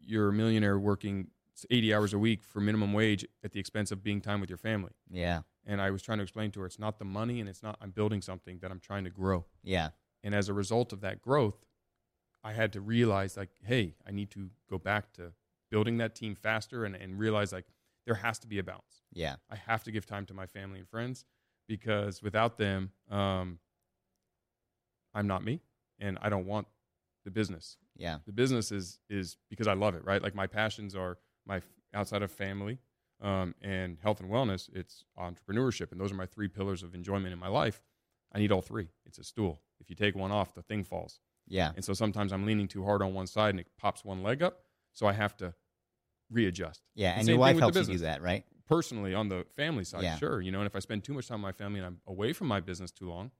[0.00, 1.28] you're a millionaire working
[1.70, 4.58] 80 hours a week for minimum wage at the expense of being time with your
[4.58, 4.92] family.
[5.10, 5.42] Yeah.
[5.66, 7.78] And I was trying to explain to her, it's not the money, and it's not,
[7.80, 9.46] I'm building something that I'm trying to grow.
[9.62, 9.90] Yeah.
[10.22, 11.64] And as a result of that growth,
[12.42, 15.32] I had to realize, like, hey, I need to go back to
[15.70, 17.64] building that team faster and, and realize, like,
[18.04, 19.02] there has to be a balance.
[19.12, 19.36] Yeah.
[19.50, 21.24] I have to give time to my family and friends
[21.66, 23.58] because without them, um,
[25.14, 25.62] I'm not me,
[25.98, 26.66] and I don't want
[27.24, 27.78] the business.
[27.96, 28.18] Yeah.
[28.26, 30.20] The business is is because I love it, right?
[30.20, 31.62] Like my passions are my
[31.94, 32.78] outside of family
[33.20, 34.68] um, and health and wellness.
[34.74, 37.82] It's entrepreneurship, and those are my three pillars of enjoyment in my life.
[38.32, 38.88] I need all three.
[39.06, 39.60] It's a stool.
[39.80, 41.20] If you take one off, the thing falls.
[41.46, 41.72] Yeah.
[41.76, 44.42] And so sometimes I'm leaning too hard on one side, and it pops one leg
[44.42, 44.60] up.
[44.92, 45.54] So I have to
[46.30, 47.14] readjust Yeah.
[47.18, 48.44] And your wife helps you do that, right?
[48.66, 50.16] personally on the family side, Yeah.
[50.16, 50.40] sure.
[50.40, 52.32] You know, and if I spend too much time with my family and I'm away
[52.32, 53.30] from my business too long,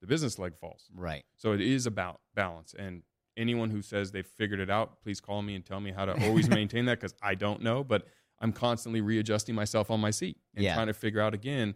[0.00, 0.88] the business leg falls.
[0.94, 1.22] Right.
[1.36, 2.72] So it is about balance.
[2.78, 3.02] And
[3.36, 6.26] anyone who says they've figured it out, please call me and tell me how to
[6.26, 7.84] always maintain that because I don't know.
[7.84, 8.06] But
[8.40, 10.74] I'm constantly readjusting myself on my seat and Yeah.
[10.74, 11.74] trying to figure out again,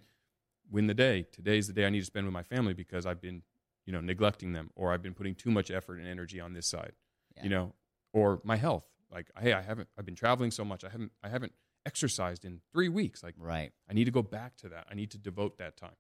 [0.71, 1.25] win the day.
[1.31, 3.43] Today's the day I need to spend with my family because I've been,
[3.85, 6.67] you know, neglecting them or I've been putting too much effort and energy on this
[6.67, 6.93] side.
[7.37, 7.43] Yeah.
[7.45, 7.75] You know,
[8.13, 8.85] or my health.
[9.11, 10.85] Like, hey, I haven't I've been traveling so much.
[10.85, 11.53] I haven't I haven't
[11.87, 13.23] exercised in three weeks.
[13.23, 13.73] Like Right.
[13.89, 14.87] I need to go back to that.
[14.91, 15.97] I need to devote that time.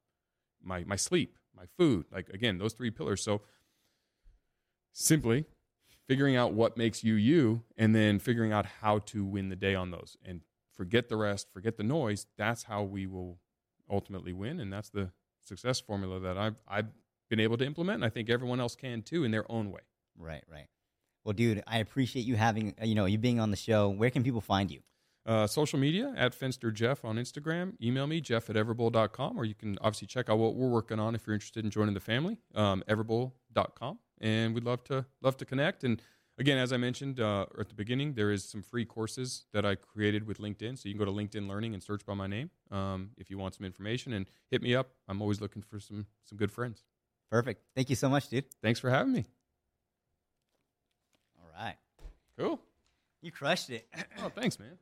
[0.62, 3.22] My my sleep, my food, like again, those three pillars.
[3.22, 3.42] So
[4.92, 5.44] simply
[6.08, 9.74] figuring out what makes you you and then figuring out how to win the day
[9.74, 10.40] on those and
[10.74, 12.26] forget the rest, forget the noise.
[12.36, 13.38] That's how we will
[13.90, 15.10] ultimately win and that's the
[15.42, 16.86] success formula that I've I've
[17.28, 19.82] been able to implement and I think everyone else can too in their own way.
[20.16, 20.44] Right.
[20.50, 20.68] Right.
[21.24, 23.88] Well, dude, I appreciate you having, uh, you know, you being on the show.
[23.88, 24.80] Where can people find you?
[25.26, 27.72] Uh, social media at Fenster Jeff on Instagram.
[27.82, 31.14] Email me, jeff at everbowl.com, or you can obviously check out what we're working on
[31.14, 33.98] if you're interested in joining the family, um, everbowl.com.
[34.20, 35.82] And we'd love to love to connect.
[35.82, 36.00] And
[36.38, 39.74] again, as I mentioned uh, at the beginning, there is some free courses that I
[39.74, 40.78] created with LinkedIn.
[40.78, 43.38] So you can go to LinkedIn Learning and search by my name um, if you
[43.38, 44.90] want some information and hit me up.
[45.08, 46.82] I'm always looking for some some good friends.
[47.30, 47.62] Perfect.
[47.74, 48.44] Thank you so much, dude.
[48.62, 49.24] Thanks for having me.
[51.40, 51.76] All right.
[52.38, 52.60] Cool.
[53.22, 53.88] You crushed it.
[54.22, 54.78] Oh, thanks, man.